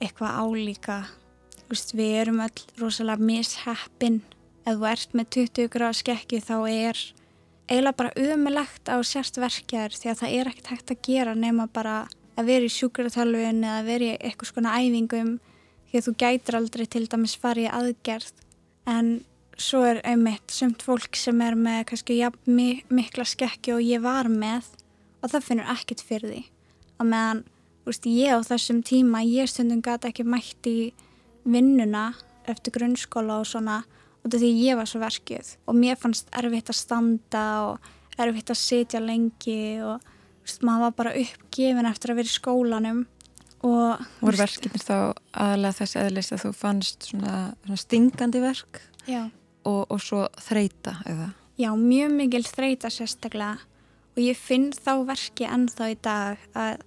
eitthvað 0.01 0.39
álíka. 0.41 0.97
Vist, 1.67 1.93
við 1.97 2.15
erum 2.21 2.41
öll 2.45 2.63
rosalega 2.79 3.27
misheppin. 3.27 4.21
Ef 4.67 4.77
þú 4.79 4.89
ert 4.89 5.15
með 5.17 5.29
20 5.35 5.71
gráða 5.73 5.99
skekju 5.99 6.41
þá 6.43 6.55
er 6.71 7.01
eiginlega 7.67 7.99
bara 7.99 8.15
umilegt 8.15 8.87
á 8.87 8.95
sérst 9.03 9.39
verkjar 9.41 9.95
því 9.95 10.11
að 10.11 10.21
það 10.21 10.35
er 10.37 10.51
ekkert 10.51 10.71
hægt 10.71 10.93
að 10.93 11.03
gera 11.07 11.35
nema 11.35 11.67
bara 11.67 11.97
að 12.37 12.51
vera 12.51 12.67
í 12.67 12.71
sjúkuraþjálfun 12.71 13.63
eða 13.65 13.85
vera 13.87 14.07
í 14.07 14.17
eitthvað 14.21 14.51
svona 14.53 14.75
æfingum 14.79 15.33
því 15.89 15.99
að 15.99 16.05
þú 16.07 16.13
gætir 16.23 16.59
aldrei 16.59 16.85
til 16.85 17.05
dæmis 17.11 17.35
farið 17.41 17.73
aðgerð. 17.73 18.31
En 18.87 19.09
svo 19.57 19.83
er 19.89 20.01
einmitt 20.05 20.53
sumt 20.53 20.83
fólk 20.85 21.17
sem 21.17 21.41
er 21.41 21.57
með 21.57 21.83
kannski 21.91 22.19
ja, 22.19 22.31
mikla 22.45 23.25
skekki 23.25 23.73
og 23.75 23.83
ég 23.85 24.03
var 24.05 24.29
með 24.29 24.69
og 25.23 25.31
það 25.33 25.47
finnur 25.47 25.71
ekkert 25.73 26.03
fyrir 26.05 26.33
því. 26.33 26.43
Og 27.01 27.09
meðan 27.09 27.43
veist, 27.87 28.07
ég 28.09 28.35
á 28.35 28.39
þessum 28.45 28.81
tíma 28.85 29.23
ég 29.25 29.49
stundum 29.49 29.81
gæti 29.85 30.11
ekki 30.11 30.25
mætt 30.27 30.69
í 30.69 30.77
vinnuna 31.47 32.11
eftir 32.47 32.75
grunnskóla 32.75 33.41
og 33.41 33.47
svona 33.47 33.81
út 34.25 34.33
af 34.33 34.41
því 34.41 34.51
ég 34.59 34.79
var 34.79 34.89
svo 34.89 35.01
verkið 35.01 35.53
og 35.67 35.77
mér 35.77 35.99
fannst 35.99 36.31
erfitt 36.35 36.71
að 36.71 36.79
standa 36.81 37.45
og 37.67 37.91
erfitt 38.19 38.51
að 38.51 38.59
sitja 38.59 39.01
lengi 39.03 39.77
og 39.85 40.03
veist, 40.43 40.63
maður 40.65 40.87
var 40.87 40.97
bara 41.01 41.15
uppgefin 41.21 41.89
eftir 41.89 42.13
að 42.13 42.21
vera 42.21 42.31
í 42.31 42.35
skólanum 42.35 43.03
og 43.67 44.05
voru 44.21 44.39
verkinir 44.39 44.83
þá 44.83 44.97
aðalega 45.33 45.79
þessi 45.79 45.99
eðlist 46.03 46.35
að 46.35 46.43
þú 46.45 46.53
fannst 46.59 47.09
svona, 47.11 47.35
svona 47.63 47.81
stingandi 47.83 48.43
verk 48.43 48.81
og, 49.67 49.83
og 49.91 49.99
svo 50.03 50.23
þreita 50.47 50.97
eða? 51.09 51.31
Já, 51.57 51.71
mjög 51.73 52.13
mikil 52.13 52.45
þreita 52.45 52.91
sérstaklega. 52.93 53.57
Og 54.17 54.23
ég 54.23 54.37
finn 54.39 54.71
þá 54.73 54.93
verki 55.05 55.45
ennþá 55.45 55.91
í 55.93 55.99
dag 56.01 56.47
að 56.57 56.81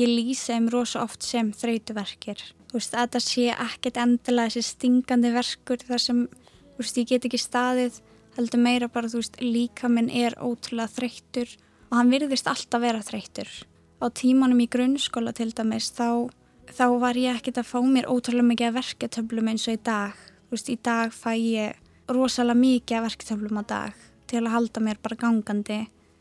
ég 0.00 0.08
lýsa 0.08 0.56
um 0.56 0.70
rosa 0.72 1.02
oft 1.04 1.26
sem 1.26 1.50
þreituverkir 1.52 2.40
þú 2.70 2.78
veist 2.78 2.94
að 2.94 3.16
það 3.16 3.24
sé 3.24 3.46
ekkert 3.50 3.98
endilega 3.98 4.52
þessi 4.54 4.74
stingandi 4.76 5.32
verkur 5.34 5.82
þar 5.82 6.02
sem 6.04 6.20
þú 6.30 6.84
veist, 6.84 7.00
ég 7.00 7.08
get 7.10 7.26
ekki 7.26 7.40
staðið 7.42 7.96
heldur 8.36 8.62
meira 8.62 8.88
bara, 8.92 9.10
þú 9.10 9.22
veist, 9.24 9.40
líka 9.42 9.90
minn 9.90 10.06
er 10.06 10.36
ótrúlega 10.38 10.94
þreyttur 10.94 11.56
og 11.90 11.96
hann 11.98 12.12
virðist 12.14 12.46
alltaf 12.46 12.82
vera 12.84 13.02
þreyttur. 13.02 13.50
Á 13.98 14.06
tímanum 14.14 14.62
í 14.62 14.68
grunnskóla 14.70 15.34
til 15.34 15.50
dæmis 15.50 15.90
þá, 15.96 16.30
þá 16.70 16.86
var 17.02 17.18
ég 17.18 17.40
ekkert 17.40 17.58
að 17.64 17.72
fá 17.72 17.80
mér 17.82 18.06
ótrúlega 18.06 18.46
mikið 18.52 18.70
að 18.70 18.78
verketöflum 18.78 19.50
eins 19.50 19.66
og 19.66 19.74
í 19.74 19.82
dag. 19.90 20.14
Þú 20.46 20.54
veist, 20.54 20.70
í 20.70 20.78
dag 20.78 21.14
fæ 21.14 21.32
ég 21.34 21.79
rosalega 22.14 22.58
mikið 22.58 22.98
að 22.98 23.06
verketöflum 23.08 23.60
á 23.60 23.64
dag 23.70 24.04
til 24.30 24.42
að 24.44 24.52
halda 24.54 24.82
mér 24.84 25.00
bara 25.02 25.18
gangandi. 25.18 25.80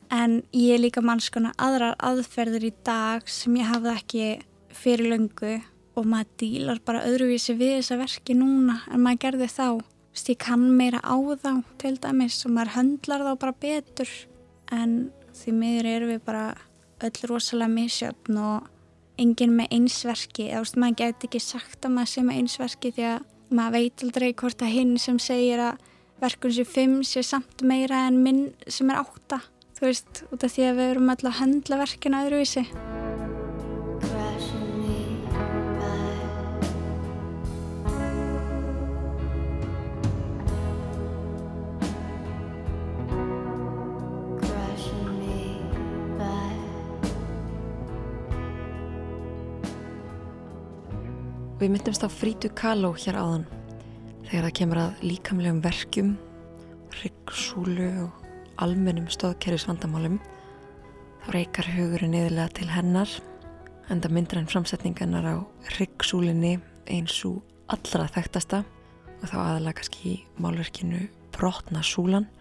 En 0.10 0.40
ég 0.56 0.74
er 0.76 0.82
líka 0.82 1.04
mannskona 1.06 1.52
aðrar 1.62 1.98
aðferðir 2.02 2.70
í 2.70 2.74
dag 2.86 3.28
sem 3.30 3.58
ég 3.60 3.70
hafði 3.70 3.94
ekki 3.94 4.24
fyrir 4.74 5.12
löngu 5.14 5.60
og 6.00 6.08
maður 6.10 6.32
dílar 6.42 6.82
bara 6.86 7.04
öðruvísi 7.06 7.56
við 7.60 7.76
þessa 7.80 8.00
verki 8.00 8.36
núna 8.38 8.80
en 8.90 9.04
maður 9.06 9.24
gerði 9.26 9.50
þá. 9.54 9.68
Ég 10.20 10.40
kann 10.42 10.66
meira 10.76 11.00
á 11.06 11.16
þá 11.16 11.52
til 11.80 11.96
dæmis 12.02 12.42
og 12.46 12.56
maður 12.56 12.76
höndlar 12.76 13.26
þá 13.28 13.34
bara 13.44 13.60
betur. 13.62 14.10
En 14.74 15.12
því 15.38 15.54
miður 15.56 15.90
erum 15.94 16.14
við 16.14 16.26
bara 16.26 16.46
öll 17.06 17.30
rosalega 17.30 17.72
misjöfn 17.72 18.40
og 18.42 18.68
enginn 19.20 19.56
með 19.56 19.76
einsverki 19.78 20.50
eða 20.50 20.80
maður 20.80 21.00
getur 21.04 21.30
ekki 21.30 21.42
sagt 21.44 21.86
að 21.86 21.96
maður 21.96 22.12
sé 22.14 22.24
með 22.26 22.42
einsverki 22.42 22.92
því 22.96 23.08
að 23.14 23.28
maður 23.50 23.78
veit 23.78 24.04
aldrei 24.06 24.30
hvort 24.34 24.66
að 24.66 24.76
hinn 24.76 24.98
sem 25.02 25.20
segir 25.22 25.62
að 25.64 25.80
verkun 26.20 26.54
sem 26.54 26.68
fimm 26.68 27.00
sé 27.08 27.24
samt 27.26 27.64
meira 27.66 28.06
en 28.10 28.22
minn 28.24 28.50
sem 28.68 28.90
er 28.92 29.02
átta 29.02 29.42
þú 29.80 29.88
veist, 29.88 30.24
út 30.30 30.44
af 30.44 30.56
því 30.56 30.70
að 30.70 30.80
við 30.82 30.94
erum 30.94 31.12
alltaf 31.14 31.32
að 31.32 31.40
höndla 31.44 31.84
verkinu 31.86 32.24
öðruvísi 32.26 32.66
Við 51.60 51.74
myndumst 51.74 52.06
á 52.08 52.10
Frítu 52.10 52.48
Kaló 52.56 52.94
hér 52.96 53.18
áðan 53.20 53.42
þegar 54.30 54.46
það 54.46 54.54
kemur 54.56 54.80
að 54.80 55.02
líkamlegum 55.04 55.60
verkjum, 55.66 56.14
ryggsúlu 57.02 57.90
og 58.06 58.22
almennum 58.64 59.10
stóðkerfisvandamálum. 59.12 60.16
Þá 61.20 61.28
reykar 61.36 61.68
hugurinn 61.76 62.16
niðurlega 62.16 62.56
til 62.62 62.70
hennar 62.72 63.12
en 63.92 64.00
það 64.00 64.16
myndir 64.16 64.40
hann 64.40 64.52
framsetningarnar 64.56 65.28
á 65.28 65.36
ryggsúlinni 65.76 66.56
eins 66.88 67.20
og 67.28 67.44
allra 67.68 68.08
þekktasta 68.16 68.64
og 69.20 69.28
þá 69.28 69.38
aðalega 69.44 69.82
kannski 69.82 70.16
í 70.16 70.18
málverkinu 70.40 71.10
Brotna 71.36 71.84
súlan, 71.84 72.32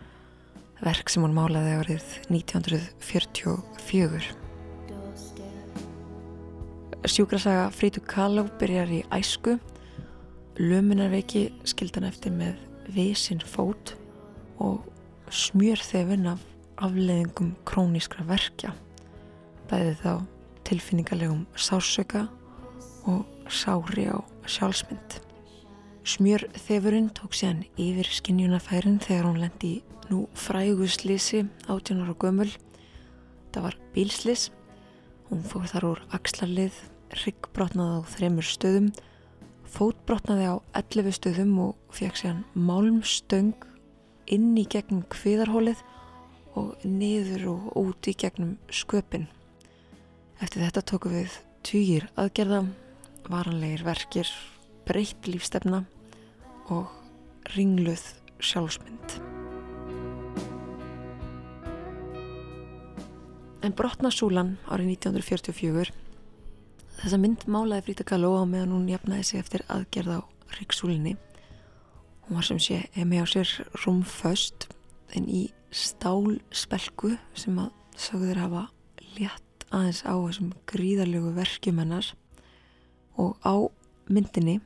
verk 0.78 1.10
sem 1.10 1.26
hún 1.26 1.34
málaði 1.34 1.74
árið 1.80 2.20
1944. 2.30 4.46
Sjúkrasaga 7.08 7.70
Frítu 7.72 8.02
Kalló 8.04 8.44
byrjar 8.60 8.90
í 8.92 8.98
æsku. 9.16 9.56
Luminarveiki 10.60 11.46
skildan 11.64 12.04
eftir 12.04 12.34
með 12.34 12.58
visinn 12.92 13.40
fót 13.40 13.94
og 14.60 14.84
smjör 15.32 15.80
þefinn 15.80 16.28
af 16.34 16.42
afleðingum 16.84 17.54
krónískra 17.68 18.26
verkja. 18.28 18.74
bæði 19.68 19.94
þá 20.00 20.12
tilfinningalegum 20.68 21.46
sársöka 21.56 22.26
og 23.08 23.24
sári 23.48 24.08
á 24.08 24.16
sjálfsmynd. 24.48 25.18
Smjör 26.08 26.46
þefurinn 26.56 27.10
tók 27.12 27.36
síðan 27.36 27.64
yfir 27.76 28.08
skinnjunafærin 28.08 29.00
þegar 29.04 29.28
hún 29.28 29.42
lendi 29.42 29.72
í 29.78 29.82
nú 30.08 30.26
fræguslisi 30.32 31.44
átjónar 31.68 32.12
og 32.14 32.20
gömul. 32.20 32.52
Það 33.52 33.64
var 33.66 33.76
bílslis. 33.92 34.48
Hún 35.28 35.44
fór 35.44 35.68
þar 35.68 35.84
úr 35.90 36.00
axlarlið, 36.16 36.72
ryggbrotnaði 37.14 38.00
á 38.00 38.08
þremur 38.12 38.46
stöðum, 38.46 38.88
fótbrotnaði 39.68 40.48
á 40.48 40.54
11 40.80 41.16
stöðum 41.16 41.54
og 41.66 41.94
fekk 41.94 42.20
síðan 42.20 42.44
málmstöng 42.54 43.54
inn 44.28 44.52
í 44.60 44.64
gegnum 44.68 45.04
kviðarhólið 45.12 45.82
og 46.58 46.84
niður 46.84 47.48
og 47.54 47.68
út 47.80 48.08
í 48.10 48.16
gegnum 48.18 48.56
sköpin. 48.72 49.28
Eftir 50.42 50.64
þetta 50.64 50.84
tóku 50.92 51.12
við 51.12 51.38
týjir 51.66 52.08
aðgerða, 52.18 52.64
varanlegir 53.28 53.84
verkir, 53.86 54.28
breytt 54.88 55.28
lífstefna 55.28 55.84
og 56.72 56.92
ringluð 57.54 58.04
sjálfsmynd. 58.38 59.18
En 63.66 63.74
brotna 63.74 64.12
súlan 64.14 64.54
árið 64.70 64.94
1944 64.94 66.07
þessa 66.98 67.18
mynd 67.22 67.46
málaði 67.50 67.86
Frida 67.86 68.06
Kahlo 68.08 68.34
á 68.38 68.44
meðan 68.48 68.74
hún 68.74 68.88
jafnaði 68.90 69.26
sig 69.26 69.40
eftir 69.42 69.64
aðgerð 69.70 70.18
á 70.18 70.20
ryggsúlinni. 70.58 71.16
Hún 72.26 72.38
var 72.38 72.46
sem 72.48 72.60
sé 72.62 72.80
með 72.96 73.24
á 73.24 73.26
sér 73.32 73.52
rúmföst 73.84 74.68
en 75.16 75.28
í 75.30 75.48
stálspelku 75.74 77.14
sem 77.38 77.58
að 77.60 77.70
sögður 77.98 78.42
hafa 78.44 78.64
létt 79.16 79.66
aðeins 79.70 80.02
á 80.08 80.14
þessum 80.16 80.52
gríðarlegu 80.70 81.32
verkjum 81.36 81.80
hennar 81.82 82.12
og 83.20 83.36
á 83.44 83.54
myndinni 84.08 84.58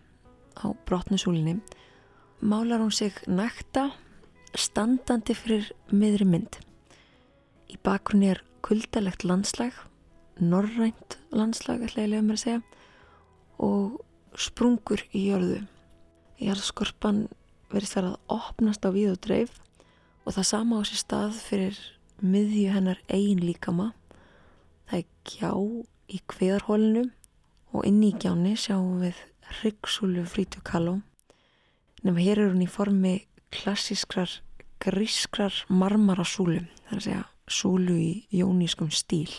á 0.58 0.70
brotnusúlinni 0.86 1.58
málar 2.42 2.82
hún 2.82 2.92
sig 2.92 3.14
nækta 3.26 3.90
standandi 4.54 5.34
fyrir 5.34 5.70
miðri 5.90 6.26
mynd. 6.28 6.58
Í 7.72 7.78
bakgrunni 7.82 8.32
er 8.34 8.42
kuldalegt 8.62 9.24
landslag, 9.24 9.72
norrænt 10.42 11.18
landslag, 11.30 11.82
ætla 11.86 12.04
ég 12.04 12.12
lega 12.12 12.26
mér 12.26 12.38
að 12.38 12.42
segja, 12.42 12.62
og 13.62 14.00
sprungur 14.38 15.02
í 15.14 15.28
jörðu. 15.30 15.62
Jarðskorpan 16.42 17.24
verðist 17.72 17.96
verið 17.96 18.12
að 18.12 18.36
opnast 18.36 18.86
á 18.86 18.90
við 18.94 19.14
og 19.14 19.20
dreif 19.24 19.58
og 20.26 20.36
það 20.36 20.48
sama 20.50 20.78
á 20.78 20.82
sér 20.86 21.00
stað 21.02 21.40
fyrir 21.40 21.80
miðju 22.22 22.72
hennar 22.74 23.02
eigin 23.08 23.42
líkama. 23.42 23.92
Það 24.90 24.98
er 24.98 25.08
gjá 25.32 25.52
í 26.12 26.22
kveðarhólinu 26.30 27.04
og 27.72 27.86
inn 27.88 28.02
í 28.04 28.12
gjáni 28.20 28.54
sjáum 28.58 29.00
við 29.02 29.18
ryggsúlu 29.62 30.24
frítu 30.28 30.62
kalló. 30.64 31.00
Nefnum 32.02 32.22
hér 32.22 32.42
er 32.42 32.50
hún 32.52 32.64
í 32.64 32.70
formi 32.70 33.20
klassískrar 33.54 34.40
grískrar 34.82 35.54
marmarasúlu, 35.70 36.64
það 36.88 36.92
er 36.92 36.98
að 36.98 37.06
segja 37.06 37.24
súlu 37.46 37.96
í 38.00 38.12
jónískum 38.34 38.90
stíl. 38.90 39.30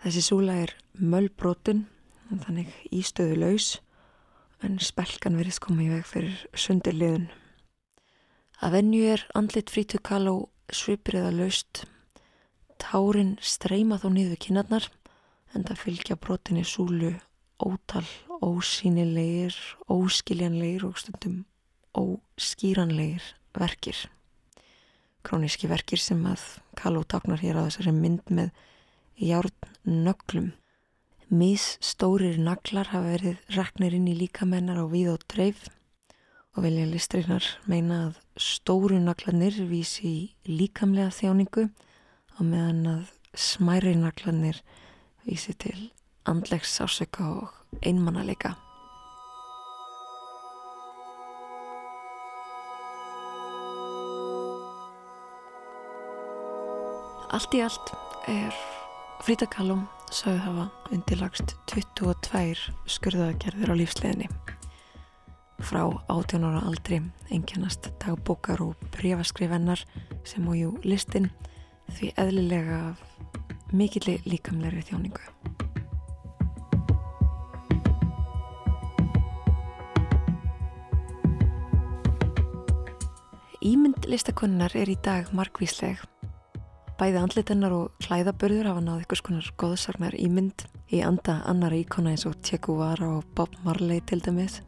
Þessi 0.00 0.22
súla 0.24 0.56
er 0.64 0.74
möllbrotin, 0.96 1.84
þannig 2.30 2.70
ístöðu 2.94 3.36
laus, 3.42 3.68
en 4.64 4.78
spelkan 4.80 5.36
verðist 5.36 5.62
koma 5.64 5.84
í 5.84 5.90
veg 5.92 6.06
fyrir 6.08 6.38
sundirliðun. 6.56 7.28
Að 8.60 8.76
venju 8.76 9.02
er 9.12 9.24
andlit 9.36 9.72
frítu 9.72 10.00
kalló 10.04 10.34
svipriða 10.72 11.32
laust, 11.34 11.84
tárin 12.80 13.34
streyma 13.44 13.98
þó 14.00 14.08
niður 14.14 14.40
kinnarnar, 14.40 14.88
en 15.54 15.66
það 15.68 15.82
fylgja 15.84 16.16
brotinni 16.20 16.64
súlu 16.64 17.12
ótal, 17.60 18.06
ósýnilegir, 18.40 19.56
óskiljanlegir 19.90 20.86
og 20.88 20.96
stundum 21.00 21.42
óskýranlegir 21.98 23.34
verkir 23.56 24.06
króníski 25.26 25.68
verkir 25.70 26.00
sem 26.00 26.20
að 26.28 26.42
Kalló 26.78 27.02
taknar 27.04 27.40
hér 27.42 27.58
á 27.60 27.66
þessari 27.66 27.92
mynd 27.92 28.30
með 28.32 28.52
járn-nöglum. 29.20 30.52
Mís 31.30 31.76
stórir 31.84 32.40
naglar 32.42 32.90
hafa 32.90 33.12
verið 33.12 33.52
reknir 33.54 33.94
inn 33.94 34.08
í 34.10 34.16
líkamennar 34.18 34.80
á 34.82 34.86
við 34.90 35.12
og 35.12 35.26
dreif 35.30 35.68
og 36.56 36.64
vilja 36.64 36.88
listreinar 36.90 37.46
meina 37.70 38.00
að 38.08 38.18
stóru 38.40 38.98
naglanir 38.98 39.60
vísi 39.70 40.10
í 40.10 40.50
líkamlega 40.50 41.12
þjáningu 41.14 41.68
og 41.68 42.42
meðan 42.42 42.82
að 42.96 43.12
smæri 43.38 43.94
naglanir 43.94 44.58
vísi 45.28 45.54
til 45.54 45.92
andlegs 46.26 46.74
sásöka 46.74 47.28
og 47.30 47.54
einmannalega. 47.86 48.56
Allt 57.30 57.54
í 57.54 57.62
allt 57.62 57.94
er 58.26 58.79
Frida 59.20 59.44
Kahlo 59.52 59.74
sagði 60.08 60.40
hafa 60.46 60.62
undirlagst 60.96 61.52
22 61.68 62.70
skurðagerðir 62.88 63.68
á 63.68 63.76
lífsleginni. 63.76 64.28
Frá 65.60 65.82
18 66.08 66.46
ára 66.48 66.62
aldri 66.64 67.02
einkennast 67.28 67.90
dagbókar 68.00 68.62
og 68.64 68.80
breyfaskrifennar 68.96 69.84
sem 70.24 70.48
og 70.48 70.56
jú 70.56 70.70
listin 70.88 71.28
því 71.92 72.08
eðlilega 72.16 72.80
mikilli 73.76 74.16
líkamleiri 74.24 74.86
þjóningu. 74.88 75.20
Ímynd 83.60 84.08
listakonnar 84.08 84.72
er 84.80 84.88
í 84.88 84.96
dag 85.04 85.28
markvísleg 85.36 86.00
Bæði 87.00 87.16
andlitennar 87.16 87.72
og 87.72 88.02
klæðabörður 88.04 88.66
hafa 88.68 88.80
náð 88.84 89.04
ykkur 89.06 89.18
skonar 89.22 89.46
góðsagnar 89.56 90.12
ímynd 90.20 90.66
í 90.92 90.98
anda 91.00 91.38
annar 91.48 91.72
íkona 91.72 92.10
eins 92.12 92.26
og 92.28 92.34
Che 92.44 92.58
Guevara 92.60 93.06
og 93.14 93.30
Bob 93.32 93.54
Marley 93.64 94.02
til 94.04 94.20
dæmis. 94.20 94.58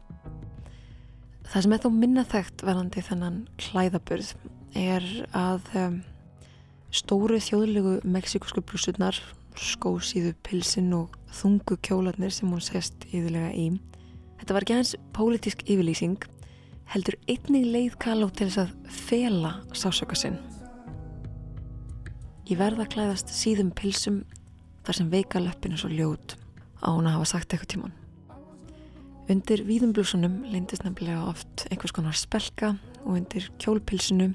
Það 1.51 1.67
sem 1.67 1.75
er 1.77 1.83
þó 1.83 1.89
minna 1.93 2.25
þekkt 2.25 2.65
verðandi 2.65 3.03
þennan 3.05 3.37
klæðabörð 3.61 4.31
er 4.81 5.05
að 5.37 5.69
um, 5.77 5.99
stóru 6.89 7.37
þjóðlegu 7.37 7.99
mexikusku 8.09 8.65
blúsurnar, 8.65 9.19
skósíðu 9.53 10.33
pilsin 10.49 10.89
og 10.97 11.19
þungu 11.37 11.77
kjólarnir 11.85 12.33
sem 12.33 12.49
hún 12.49 12.65
sést 12.65 13.05
yfirlega 13.11 13.53
í. 13.53 13.75
Þetta 14.41 14.57
var 14.57 14.65
ekki 14.65 14.79
hans 14.79 14.95
pólitísk 15.13 15.67
yfirlýsing, 15.69 16.17
heldur 16.97 17.21
einnig 17.29 17.69
leið 17.77 18.01
Kaló 18.01 18.33
til 18.33 18.49
þess 18.49 18.65
að 18.65 18.97
fela 19.05 19.59
sásöka 19.77 20.17
sinn. 20.17 20.41
Ég 22.53 22.59
verða 22.61 22.85
að 22.85 22.91
klæðast 22.93 23.31
síðum 23.33 23.71
pilsum 23.73 24.17
þar 24.85 24.97
sem 24.99 25.07
veika 25.09 25.41
löppin 25.41 25.73
er 25.73 25.81
svo 25.81 25.89
ljót 25.89 26.35
á 26.85 26.93
hún 26.93 27.07
að 27.09 27.15
hafa 27.15 27.29
sagt 27.31 27.55
eitthvað 27.55 27.71
tíman. 27.73 27.95
Undir 29.33 29.63
víðumblúsunum 29.65 30.35
lindist 30.53 30.85
nefnilega 30.85 31.31
oft 31.31 31.65
einhvers 31.71 31.95
konar 31.97 32.19
spelka 32.19 32.75
og 33.07 33.15
undir 33.15 33.47
kjólpilsinu 33.63 34.35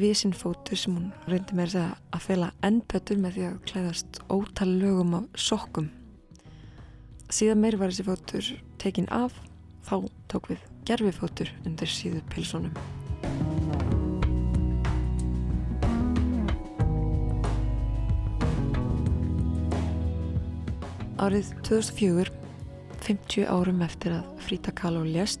vísin 0.00 0.32
fótur 0.32 0.80
sem 0.80 0.96
hún 0.96 1.12
reyndi 1.28 1.58
með 1.58 1.74
þess 1.74 2.00
að 2.16 2.26
fela 2.30 2.50
ennpötur 2.64 3.20
með 3.20 3.36
því 3.36 3.46
að 3.50 3.60
klæðast 3.68 4.22
ótal 4.32 4.70
lögum 4.72 5.18
af 5.20 5.28
sokkum. 5.36 5.92
Síðan 7.28 7.60
meir 7.60 7.76
var 7.76 7.92
þessi 7.92 8.08
fótur 8.08 8.52
tekin 8.80 9.12
af, 9.12 9.36
þá 9.84 10.08
tók 10.32 10.48
við 10.54 10.64
gerfifótur 10.88 11.52
undir 11.66 11.92
síðu 11.92 12.24
pilsunum. 12.32 12.72
Árið 21.24 21.54
2004, 21.64 22.32
50 23.00 23.46
árum 23.48 23.78
eftir 23.86 24.12
að 24.12 24.26
Frida 24.44 24.72
Kahlo 24.76 25.06
lést, 25.08 25.40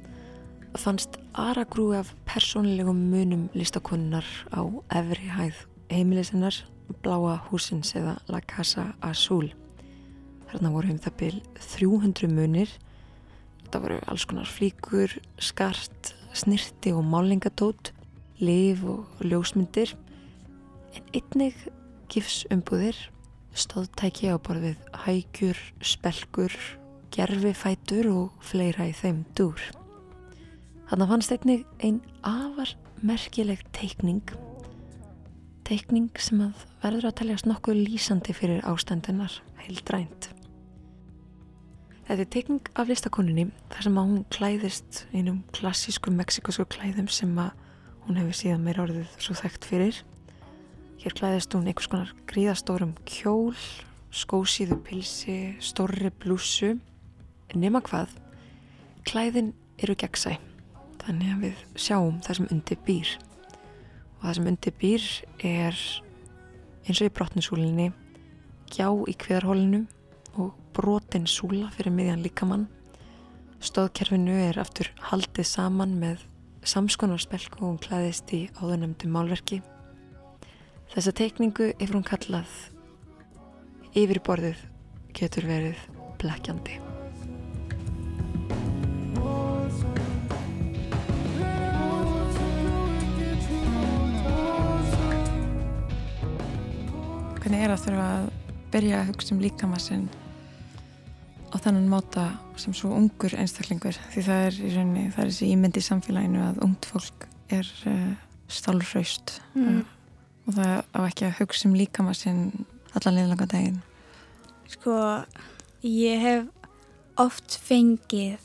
fannst 0.80 1.18
aragrúi 1.36 1.98
af 1.98 2.14
persónlegum 2.24 3.02
munum 3.10 3.42
listakonunnar 3.52 4.24
á 4.48 4.64
efri 4.96 5.28
hæð 5.28 5.58
heimilisinnar 5.92 6.56
Bláa 7.04 7.36
húsins 7.50 7.92
eða 7.98 8.14
La 8.32 8.40
Casa 8.40 8.94
Azul. 9.04 9.50
Þarna 10.48 10.72
voru 10.72 10.94
um 10.94 11.02
það 11.04 11.18
byl 11.20 11.38
300 11.60 12.32
munir. 12.32 12.72
Þetta 13.66 13.84
voru 13.84 14.00
alls 14.08 14.24
konar 14.30 14.48
flíkur, 14.48 15.12
skart, 15.36 16.14
snirti 16.32 16.94
og 16.96 17.04
málingatót, 17.04 17.92
liv 18.40 18.86
og 18.88 19.20
ljósmyndir. 19.20 19.92
En 20.96 21.12
einnig 21.12 21.60
gifsumbúðir 22.08 23.10
stóðtæki 23.54 24.30
á 24.30 24.36
borðið 24.42 24.80
hægjur, 25.04 25.60
spelkur, 25.84 26.54
gerfifætur 27.14 28.10
og 28.12 28.44
fleira 28.44 28.88
í 28.90 28.94
þeim 28.96 29.22
dúr. 29.38 29.60
Þannig 30.90 31.12
fannst 31.12 31.36
einnig 31.36 31.62
einn 31.80 32.02
afar 32.26 32.74
merkileg 33.04 33.62
teikning 33.76 34.34
teikning 35.64 36.10
sem 36.20 36.42
að 36.44 36.64
verður 36.82 37.08
að 37.08 37.18
teljast 37.20 37.46
nokkuð 37.48 37.78
lýsandi 37.86 38.34
fyrir 38.36 38.64
ástændunar 38.68 39.38
heildrænt. 39.64 40.28
Þetta 42.04 42.20
er 42.20 42.30
teikning 42.34 42.66
af 42.76 42.90
listakoninni 42.90 43.46
þar 43.72 43.86
sem 43.86 44.00
að 44.00 44.10
hún 44.10 44.24
klæðist 44.34 44.98
einum 45.14 45.40
klassísku 45.56 46.12
mexikosku 46.12 46.66
klæðum 46.74 47.08
sem 47.08 47.32
að 47.40 47.54
hún 48.04 48.20
hefur 48.20 48.36
síðan 48.36 48.66
meira 48.66 48.84
orðið 48.84 49.14
svo 49.16 49.36
þekkt 49.38 49.68
fyrir. 49.70 50.02
Hér 51.04 51.12
klæðist 51.12 51.52
hún 51.52 51.66
einhvers 51.68 51.90
konar 51.92 52.10
gríðastórum 52.24 52.94
kjól, 53.04 53.52
skósíðu 54.08 54.78
pilsi, 54.86 55.34
stórri 55.60 56.08
blúsu, 56.08 56.78
nema 57.52 57.82
hvað, 57.84 58.14
klæðin 59.04 59.50
eru 59.84 59.92
gegnsæ, 60.00 60.38
þannig 61.02 61.34
að 61.34 61.42
við 61.42 61.60
sjáum 61.76 62.22
það 62.24 62.38
sem 62.38 62.48
undir 62.56 62.80
býr. 62.86 63.10
Og 64.14 64.22
það 64.22 64.38
sem 64.38 64.48
undir 64.54 64.76
býr 64.80 65.10
er 65.50 65.82
eins 66.88 67.02
og 67.04 67.10
í 67.10 67.14
brotninsúlinni, 67.20 67.90
gjá 68.72 68.88
í 68.88 69.16
kviðarhólinu 69.26 69.82
og 70.40 70.56
brotin 70.72 71.28
súla 71.28 71.68
fyrir 71.76 71.92
miðjan 71.92 72.24
líkamann. 72.24 72.64
Stóðkerfinu 73.60 74.40
er 74.46 74.62
aftur 74.64 74.88
haldið 75.10 75.52
saman 75.52 75.98
með 76.00 76.24
samskonar 76.64 77.20
spelku 77.20 77.60
og 77.60 77.74
hún 77.74 77.80
klæðist 77.90 78.32
í 78.32 78.46
áðunemdu 78.56 79.12
málverki. 79.12 79.60
Þessa 80.92 81.12
teikningu 81.16 81.70
yfir 81.78 81.96
hún 81.96 82.04
kallað 82.06 82.50
yfirborðið 83.94 84.60
getur 85.14 85.46
verið 85.48 85.80
blekkjandi. 86.20 86.80
Hvernig 97.44 97.60
er 97.60 97.72
að 97.74 97.82
þurfa 97.84 98.04
að 98.18 98.28
byrja 98.74 99.00
að 99.00 99.10
hugsa 99.12 99.34
um 99.34 99.42
líkamassinn 99.44 100.06
á 101.54 101.56
þannan 101.62 101.90
máta 101.92 102.24
sem 102.58 102.74
svo 102.74 102.90
ungur 102.96 103.34
einstaklingur 103.38 103.94
því 104.14 104.22
það 104.26 104.46
er 104.48 104.56
í 104.58 104.70
rauninni, 104.74 105.04
það 105.14 105.22
er 105.22 105.30
þessi 105.30 105.50
ímynd 105.54 105.78
í 105.78 105.82
samfélaginu 105.86 106.40
að 106.42 106.62
ungt 106.66 106.88
fólk 106.90 107.28
er 107.52 107.68
uh, 107.90 108.14
stálfraust 108.50 109.38
Mm. 109.54 109.84
Og 110.44 110.56
það 110.56 110.74
á 110.92 110.98
ekki 111.04 111.26
að 111.28 111.36
hugsa 111.40 111.68
um 111.68 111.76
líkamassinn 111.78 112.42
allan 112.94 113.18
liðlanga 113.18 113.46
daginn. 113.50 113.78
Sko, 114.70 114.96
ég 115.84 116.20
hef 116.24 117.20
oft 117.20 117.56
fengið 117.62 118.42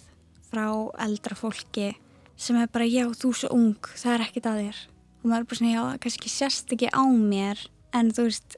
frá 0.49 0.67
eldra 1.01 1.37
fólki 1.37 1.91
sem 2.39 2.55
er 2.55 2.69
bara, 2.71 2.87
já, 2.87 3.03
þú 3.19 3.33
svo 3.35 3.49
ung, 3.51 3.89
það 3.99 4.13
er 4.13 4.25
ekkit 4.27 4.47
að 4.47 4.61
þér. 4.63 4.77
Og 5.19 5.25
maður 5.27 5.41
er 5.41 5.47
bara 5.49 5.59
svona, 5.59 5.73
já, 5.73 6.01
kannski 6.05 6.31
sérst 6.31 6.71
ekki 6.71 6.91
á 6.95 7.03
mér, 7.03 7.63
en 7.91 8.11
þú 8.15 8.27
veist, 8.29 8.55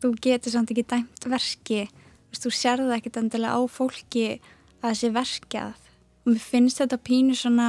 þú 0.00 0.12
getur 0.24 0.54
samt 0.54 0.72
ekki 0.72 0.86
dæmt 0.88 1.28
verki. 1.28 1.82
Þú 2.38 2.52
sérðu 2.54 2.94
ekkit 2.96 3.18
endilega 3.20 3.58
á 3.58 3.60
fólki 3.68 4.38
að 4.80 4.88
þessi 4.88 5.12
verkjað. 5.12 5.84
Og 6.24 6.32
mér 6.32 6.42
finnst 6.44 6.80
þetta 6.80 7.00
pínu 7.04 7.36
svona, 7.36 7.68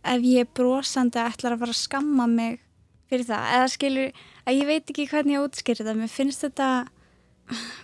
ef 0.00 0.24
ég 0.24 0.46
er 0.46 0.52
brosandi 0.56 1.20
ætlar 1.20 1.56
að 1.58 1.64
fara 1.66 1.76
að 1.76 1.82
skamma 1.82 2.28
mig 2.30 2.60
fyrir 3.10 3.26
það. 3.28 3.50
Eða 3.58 3.68
skilur, 3.74 4.24
að 4.46 4.58
ég 4.60 4.70
veit 4.70 4.94
ekki 4.94 5.08
hvernig 5.10 5.36
ég 5.36 5.44
útskýr 5.44 5.80
þetta. 5.82 5.96
Mér 5.98 6.14
finnst 6.14 6.46
þetta 6.46 6.70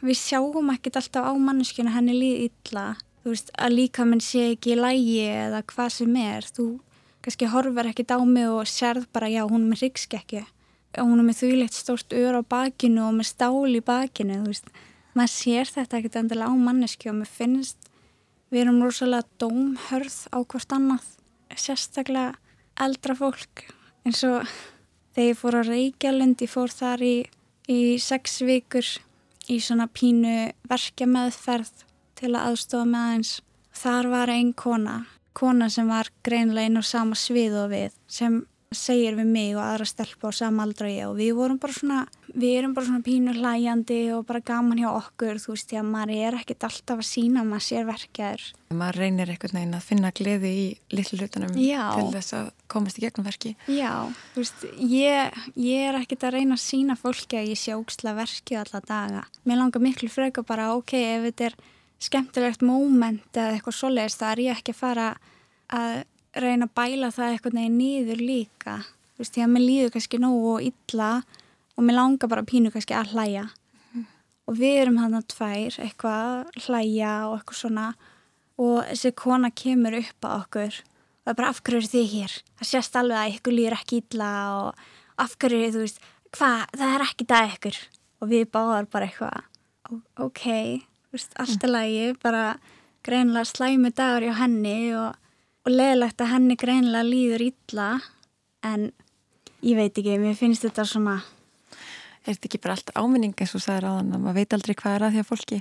við 0.06 0.20
sjáum 0.22 0.72
ekkert 0.74 1.00
alltaf 1.02 1.28
á 1.28 1.32
manneskjuna 1.34 1.94
henni 1.98 2.16
líð 2.16 2.48
illa. 2.48 2.88
Þú 3.22 3.34
veist 3.34 3.54
að 3.58 3.78
líka 3.80 4.06
minn 4.06 4.22
sé 4.22 4.52
ekki 4.54 4.76
í 4.76 4.80
lægi 4.80 5.22
eða 5.34 5.64
hvað 5.72 5.94
sem 5.98 6.18
er. 6.22 6.46
Þú 6.46 6.68
kannski 7.26 7.50
horfur 7.50 7.90
ekkert 7.90 8.14
á 8.14 8.18
mig 8.22 8.46
og 8.46 8.68
sérð 8.70 9.08
bara 9.12 9.30
já 9.32 9.42
hún 9.42 9.66
er 9.66 9.72
með 9.72 9.82
hryggskekkju 9.82 10.46
hún 11.04 11.20
er 11.20 11.26
með 11.26 11.40
þvílegt 11.42 11.76
stórt 11.76 12.14
ör 12.16 12.40
á 12.40 12.42
bakinu 12.46 13.04
og 13.08 13.16
með 13.18 13.30
stál 13.32 13.74
í 13.74 13.82
bakinu 13.84 14.40
þú 14.40 14.52
veist. 14.52 14.70
Maður 15.16 15.32
sér 15.32 15.70
þetta 15.72 15.98
ekkert 15.98 16.18
endilega 16.20 16.52
á 16.52 16.56
manneskju 16.56 17.12
og 17.12 17.18
mér 17.20 17.30
finnst 17.32 17.90
við 18.52 18.62
erum 18.62 18.82
rosalega 18.84 19.26
dómhörð 19.40 20.18
á 20.32 20.38
hvort 20.40 20.72
annað. 20.76 21.06
Sérstaklega 21.56 22.36
eldra 22.80 23.16
fólk 23.16 23.66
eins 24.06 24.22
og 24.28 24.44
þegar 25.16 25.30
ég 25.30 25.38
fór 25.40 25.56
á 25.56 25.62
Reykjalund 25.64 26.42
ég 26.44 26.52
fór 26.52 26.72
þar 26.76 27.02
í, 27.02 27.14
í 27.72 27.80
sex 28.04 28.42
vikur 28.44 28.84
í 29.48 29.56
svona 29.64 29.86
pínu 29.88 30.52
verkja 30.68 31.08
meðferð 31.08 31.86
til 32.18 32.34
að 32.34 32.50
aðstofa 32.50 32.88
með 32.90 33.06
aðeins. 33.06 33.32
Þar 33.76 34.08
var 34.12 34.32
einn 34.32 34.52
kona, 34.56 34.96
kona 35.36 35.70
sem 35.72 35.88
var 35.88 36.10
greinlega 36.24 36.68
inn 36.68 36.80
á 36.80 36.84
sama 36.84 37.16
svið 37.16 37.56
og 37.62 37.72
við, 37.72 37.96
sem 38.08 38.42
segir 38.74 39.14
við 39.14 39.28
mig 39.30 39.52
og 39.54 39.62
aðra 39.62 39.86
stelpa 39.86 40.30
á 40.30 40.32
sama 40.34 40.64
aldra 40.66 40.88
ég 40.90 41.06
og 41.06 41.18
við 41.20 41.36
vorum 41.38 41.58
bara 41.62 41.74
svona, 41.76 41.98
við 42.32 42.54
erum 42.58 42.72
bara 42.74 42.88
svona 42.88 43.04
pínu 43.06 43.34
hlæjandi 43.36 43.98
og 44.16 44.24
bara 44.26 44.42
gaman 44.42 44.80
hjá 44.82 44.88
okkur, 44.90 45.38
þú 45.42 45.54
veist, 45.54 45.68
því 45.70 45.78
að 45.80 45.92
maður 45.92 46.12
er 46.16 46.38
ekkert 46.40 46.66
alltaf 46.66 47.02
að 47.02 47.06
sína 47.06 47.44
maður 47.46 47.66
sér 47.68 47.86
verkjaður. 47.86 48.48
Maður 48.74 48.98
reynir 49.02 49.30
einhvern 49.30 49.58
veginn 49.60 49.78
að 49.78 49.86
finna 49.86 50.10
gleði 50.18 50.50
í 50.50 50.66
litlu 50.96 51.20
hlutunum 51.20 51.54
til 51.54 52.08
þess 52.16 52.36
að 52.40 52.50
komast 52.74 52.98
í 52.98 53.06
gegnum 53.06 53.28
verki. 53.28 53.54
Já, 53.70 53.92
þú 54.34 54.42
veist, 54.42 54.66
ég, 54.82 55.38
ég 55.68 55.86
er 55.92 56.00
ekkert 56.00 56.26
að 56.26 56.36
reyna 56.40 56.58
að 56.58 56.64
sína 56.64 56.98
fólki 56.98 57.38
að 57.38 57.52
ég 57.52 57.62
sé 57.62 57.78
óksla 57.78 58.16
verki 58.18 58.58
alla 58.58 58.82
daga. 58.82 59.22
Mér 59.46 59.62
langar 59.62 59.84
miklu 59.84 60.10
freka 60.10 60.42
bara, 60.46 60.72
ok, 60.74 60.98
ef 60.98 61.30
þetta 61.30 61.50
er 61.52 61.58
skemmtilegt 62.02 62.66
moment 62.66 63.38
eða 63.38 63.54
eitthvað 63.54 63.78
svoleiðist, 63.78 64.20
þá 64.20 64.28
er 64.34 64.44
ég 64.48 64.58
ekki 64.58 64.74
að 64.74 64.82
fara 64.82 65.08
að 65.72 66.04
reyna 66.42 66.66
að 66.68 66.74
bæla 66.78 67.10
það 67.14 67.32
eitthvað 67.34 67.56
neginn 67.58 67.78
niður 67.80 68.20
líka. 68.22 68.74
Þú 69.16 69.22
veist, 69.22 69.34
því 69.36 69.44
að 69.46 69.52
mér 69.54 69.64
líður 69.66 69.92
kannski 69.94 70.18
nógu 70.22 70.50
og 70.56 70.66
illa 70.70 71.10
og 71.76 71.84
mér 71.84 71.96
langar 71.98 72.28
bara 72.32 72.42
pínu 72.46 72.72
kannski 72.74 72.96
að 72.96 73.12
hlæja. 73.14 73.46
Og 74.46 74.54
við 74.60 74.76
erum 74.82 74.98
hann 75.02 75.16
að 75.18 75.24
tvær, 75.32 75.78
eitthvað 75.82 76.26
að 76.56 76.66
hlæja 76.68 77.14
og 77.28 77.38
eitthvað 77.40 77.58
svona 77.60 77.86
og 78.56 78.76
þessi 78.88 79.10
kona 79.18 79.50
kemur 79.50 79.96
upp 79.98 80.24
að 80.28 80.36
okkur 80.44 80.76
og 80.76 81.26
það 81.26 81.32
er 81.32 81.38
bara 81.40 81.48
af 81.50 81.58
hverju 81.66 81.80
eru 81.82 81.90
þið 81.92 82.06
hér 82.12 82.34
það 82.60 82.68
sést 82.70 82.94
alveg 82.96 83.18
að 83.20 83.32
ykkur 83.34 83.52
líður 83.56 83.74
ekki 83.76 83.98
illa 84.00 84.28
og 84.56 84.84
af 85.20 85.34
hverju, 85.42 85.66
þú 85.74 85.82
veist 85.82 85.98
hvað, 86.36 86.62
það 86.78 86.94
er 86.94 87.04
ekki 87.04 87.26
það 87.32 87.50
ykkur 87.56 87.80
og 88.22 88.30
við 88.30 88.44
báðar 88.56 88.88
bara 88.94 89.08
eitthvað 89.10 89.42
"Ó- 89.90 90.24
ok, 90.24 90.42
þú 91.10 91.12
veist, 91.18 91.36
allt 91.36 91.64
er 91.68 91.72
lagi 91.74 92.06
bara 92.22 92.44
greinilega 93.04 93.44
slæmi 93.50 93.90
dagur 93.92 94.24
hjá 94.30 94.34
henni 94.40 94.78
og, 94.96 95.12
og 95.66 95.72
leðilegt 95.74 96.22
að 96.22 96.32
henni 96.32 96.56
greinilega 96.60 97.06
líður 97.06 97.48
illa 97.50 97.88
en 98.66 98.92
ég 99.66 99.78
veit 99.78 99.98
ekki, 99.98 100.20
mér 100.22 100.38
finnst 100.38 100.64
þetta 100.66 100.86
svona 100.86 101.16
Er 102.26 102.34
þetta 102.34 102.48
ekki 102.48 102.58
bara 102.58 102.74
allt 102.74 102.88
áminning 102.98 103.34
eins 103.38 103.52
og 103.54 103.62
sagðir 103.62 103.84
áðan 103.86 104.14
að 104.16 104.22
maður 104.24 104.38
veit 104.40 104.54
aldrei 104.56 104.74
hvað 104.74 104.94
er 104.96 105.04
að 105.06 105.12
því 105.14 105.20
að 105.22 105.28
fólki 105.28 105.58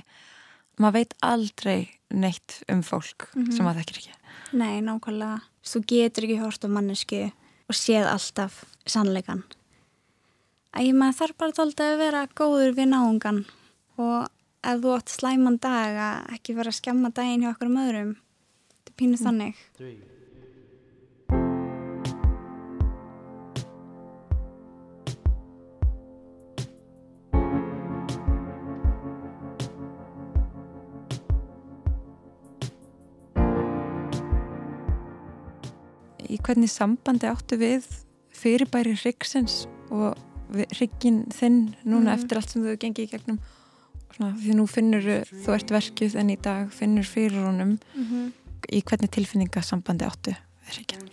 maður 0.82 0.96
veit 0.96 1.12
aldrei 1.28 1.78
neitt 2.10 2.56
um 2.72 2.80
fólk 2.86 3.28
sem 3.34 3.62
maður 3.62 3.84
þekkir 3.84 4.00
ekki. 4.00 4.16
Nei, 4.58 4.80
nákvæmlega. 4.82 5.36
Þú 5.66 5.82
getur 5.92 6.26
ekki 6.26 6.40
hort 6.40 6.66
á 6.66 6.68
mannesku 6.70 7.20
og 7.30 7.78
séð 7.78 8.08
alltaf 8.10 8.58
sannleikan. 8.86 9.44
Æ, 10.74 10.90
maður 10.90 11.18
þarf 11.20 11.38
bara 11.38 11.56
tóltið 11.56 11.92
að 11.92 12.02
vera 12.02 12.26
góður 12.34 12.74
við 12.76 12.90
náungan 12.92 13.40
og 14.02 14.26
ef 14.66 14.82
þú 14.82 14.94
átt 14.96 15.14
slæman 15.14 15.62
dag 15.62 16.02
að 16.08 16.34
ekki 16.36 16.58
vera 16.58 16.74
að 16.74 16.80
skemma 16.80 17.14
daginn 17.14 17.46
hjá 17.46 17.52
okkur 17.54 17.70
um 17.70 17.80
öðrum. 17.84 18.12
Pínu 18.96 19.18
þannig. 19.20 19.54
Í 36.26 36.38
hvernig 36.42 36.70
sambandi 36.72 37.28
áttu 37.30 37.58
við 37.60 37.84
fyrirbæri 38.36 38.96
hryggsins 38.98 39.64
og 39.94 40.16
hryggin 40.74 41.24
þinn 41.34 41.74
núna 41.84 42.14
Mhm. 42.14 42.18
eftir 42.18 42.36
allt 42.40 42.50
sem 42.50 42.62
þú 42.62 42.66
hefur 42.72 42.82
gengið 42.84 43.06
í 43.06 43.10
gegnum 43.12 43.38
Svona, 44.16 44.32
því 44.40 44.54
nú 44.56 44.64
finnur 44.66 45.02
þú 45.28 45.52
ert 45.54 45.68
verkið 45.68 46.14
en 46.16 46.30
í 46.30 46.36
dag 46.40 46.70
finnur 46.72 47.04
fyrir 47.04 47.44
honum 47.44 47.78
í 48.72 48.82
hvernig 48.86 49.12
tilfinningasambandi 49.14 50.06
áttu 50.06 50.34
við 50.34 50.74
hryggin. 50.74 51.04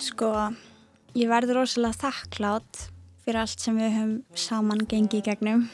Sko, 0.00 0.30
ég 1.18 1.28
verður 1.30 1.60
rosalega 1.60 2.00
þakklátt 2.06 2.86
fyrir 3.24 3.42
allt 3.42 3.60
sem 3.60 3.76
við 3.76 3.92
höfum 3.96 4.14
saman 4.38 4.86
gengið 4.88 5.20
í 5.20 5.26
gegnum. 5.28 5.66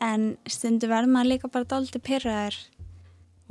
En 0.00 0.34
stundu 0.48 0.88
verður 0.90 1.14
maður 1.14 1.32
líka 1.32 1.52
bara 1.52 1.68
dálítið 1.68 2.04
pyrraður 2.04 2.58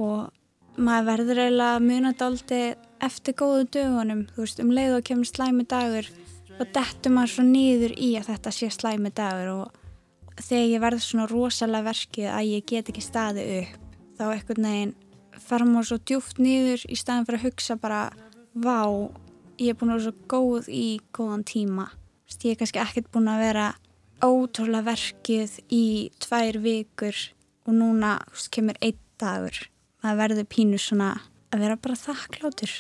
og 0.02 0.78
maður 0.80 1.10
verður 1.10 1.44
eiginlega 1.44 1.76
að 1.76 1.88
muna 1.90 2.14
dálítið 2.18 2.68
eftir 3.10 3.38
góðu 3.42 3.68
dögunum. 3.76 4.24
Þú 4.34 4.46
veist, 4.46 4.64
um 4.64 4.72
leið 4.74 4.96
og 5.00 5.06
kemur 5.10 5.30
slæmi 5.30 5.66
dagur 5.70 6.10
og 6.60 6.72
dettur 6.76 7.14
maður 7.16 7.36
svo 7.36 7.46
niður 7.48 7.94
í 7.98 8.14
að 8.20 8.32
þetta 8.34 8.56
sé 8.56 8.72
slæmi 8.74 9.12
dagur 9.16 9.52
og 9.56 9.78
þegar 10.40 10.72
ég 10.72 10.84
verður 10.84 11.06
svona 11.06 11.30
rosalega 11.30 11.90
verkið 11.90 12.32
að 12.32 12.50
ég 12.54 12.66
get 12.68 12.92
ekki 12.92 13.04
staðið 13.04 13.54
upp 13.60 13.86
þá 14.20 14.26
einhvern 14.30 14.68
veginn 14.68 14.98
fer 15.38 15.66
maður 15.66 15.90
svo 15.92 16.00
djúft 16.08 16.40
niður 16.42 16.86
í 16.90 16.98
staðin 17.00 17.28
fyrir 17.28 17.40
að 17.40 17.48
hugsa 17.48 17.78
bara 17.80 18.02
vá, 18.54 19.10
ég 19.60 19.74
er 19.74 19.78
búin 19.80 19.94
að 19.94 20.00
vera 20.00 20.06
svo 20.08 20.30
góð 20.32 20.70
í 20.74 20.86
góðan 21.16 21.46
tíma. 21.48 21.90
Vist, 22.28 22.46
ég 22.46 22.56
er 22.56 22.62
kannski 22.62 22.82
ekkert 22.84 23.12
búin 23.14 23.30
að 23.32 23.44
vera 23.46 23.68
ótrúlega 24.26 24.90
verkið 24.92 25.60
í 25.74 25.86
tvær 26.22 26.60
vikur 26.64 27.20
og 27.66 27.76
núna 27.76 28.18
vist, 28.32 28.52
kemur 28.54 28.80
einn 28.82 29.00
dagur. 29.20 29.62
Maður 30.04 30.22
verður 30.24 30.50
pínu 30.54 30.80
svona 30.80 31.14
að 31.52 31.64
vera 31.66 31.80
bara 31.82 32.00
þakkláttur 32.00 32.74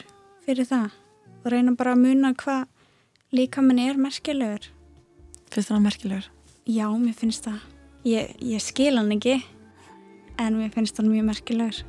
fyrir 0.45 0.67
það 0.69 0.91
og 1.39 1.51
reyna 1.51 1.75
bara 1.77 1.95
að 1.95 2.03
muna 2.05 2.33
hvað 2.37 2.67
líka 3.35 3.63
mann 3.63 3.81
er 3.81 3.99
merkilegur. 3.99 4.69
Finnst 5.49 5.71
það 5.71 5.85
merkilegur? 5.85 6.27
Já, 6.69 6.85
mér 6.93 7.15
finnst 7.17 7.47
það. 7.47 7.63
Ég, 8.07 8.35
ég 8.45 8.63
skil 8.63 8.93
hann 8.95 9.11
ekki 9.15 9.39
en 10.39 10.59
mér 10.59 10.71
finnst 10.71 10.99
hann 10.99 11.09
mjög 11.11 11.31
merkilegur 11.33 11.81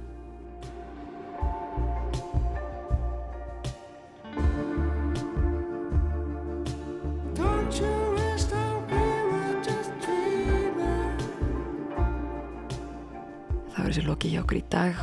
Var 13.91 13.97
þessi 13.97 14.07
loki 14.07 14.29
hjá 14.31 14.39
okkur 14.45 14.59
í 14.61 14.67
dag 14.71 14.99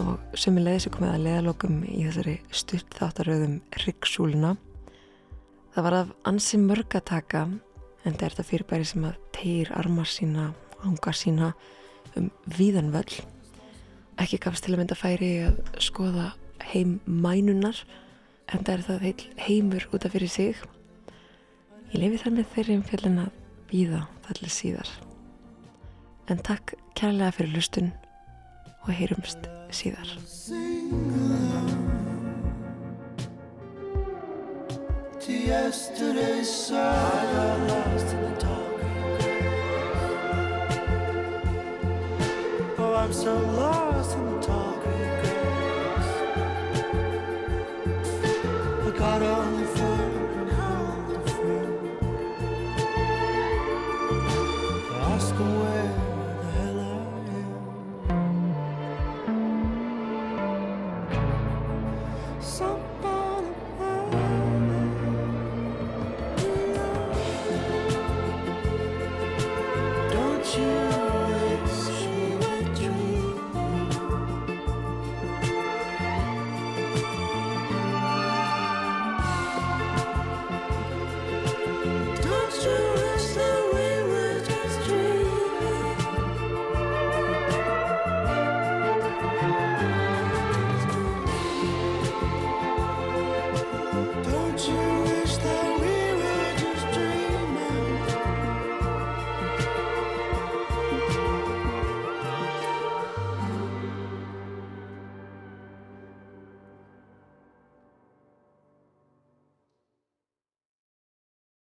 og 0.00 0.36
sömulegis 0.40 0.86
er 0.88 0.92
komið 0.94 1.10
að 1.10 1.24
leðalokum 1.26 1.74
í 1.84 1.98
þessari 2.06 2.36
stutt 2.48 2.94
þáttaröðum 2.96 3.58
Ryggsúluna. 3.82 4.54
Það 5.74 5.84
var 5.84 5.96
af 5.98 6.14
ansi 6.30 6.56
mörg 6.62 6.96
að 6.96 7.04
taka 7.10 7.42
en 7.44 7.58
þetta 8.06 8.24
er 8.24 8.36
þetta 8.38 8.44
fyrirbæri 8.48 8.86
sem 8.88 9.04
að 9.04 9.18
tegir 9.36 9.72
armar 9.76 10.08
sína, 10.08 10.46
ángar 10.80 11.18
sína 11.20 11.50
um 12.16 12.30
víðan 12.56 12.88
völl. 12.94 13.18
Ekki 14.16 14.40
gafst 14.46 14.64
til 14.64 14.72
að 14.72 14.80
mynda 14.80 14.96
færi 14.96 15.30
að 15.50 15.60
skoða 15.84 16.30
heim 16.70 16.96
mænunar 17.04 17.82
en 18.48 18.64
það 18.64 18.72
er 18.78 18.86
það 18.88 19.06
heil 19.10 19.28
heimur 19.44 19.88
út 19.92 20.08
af 20.08 20.16
fyrir 20.16 20.32
sig. 20.38 20.64
Ég 21.92 22.00
lefi 22.00 22.24
þannig 22.24 22.48
þeirri 22.56 22.80
um 22.80 22.88
fjallin 22.88 23.22
að 23.26 23.38
býða 23.68 24.02
þallir 24.24 24.56
síðar. 24.56 24.96
En 26.32 26.40
takk 26.40 26.78
kærlega 26.96 27.36
fyrir 27.36 27.52
lustun 27.60 27.92
og 28.86 28.92
heyrumst 28.94 29.38
síðar. 29.74 30.08
To 35.26 35.32
yesterday's 35.32 36.48
side, 36.48 36.78
I 36.78 37.56
lost 37.66 38.14
in 38.14 38.20
the 38.22 38.30
talking 38.38 38.94
grass. 39.18 40.78
Oh, 42.78 42.94
I'm 42.94 43.12
so 43.12 43.34
lost 43.34 44.16
in 44.16 44.24
the 44.24 44.40
talking. 44.40 44.75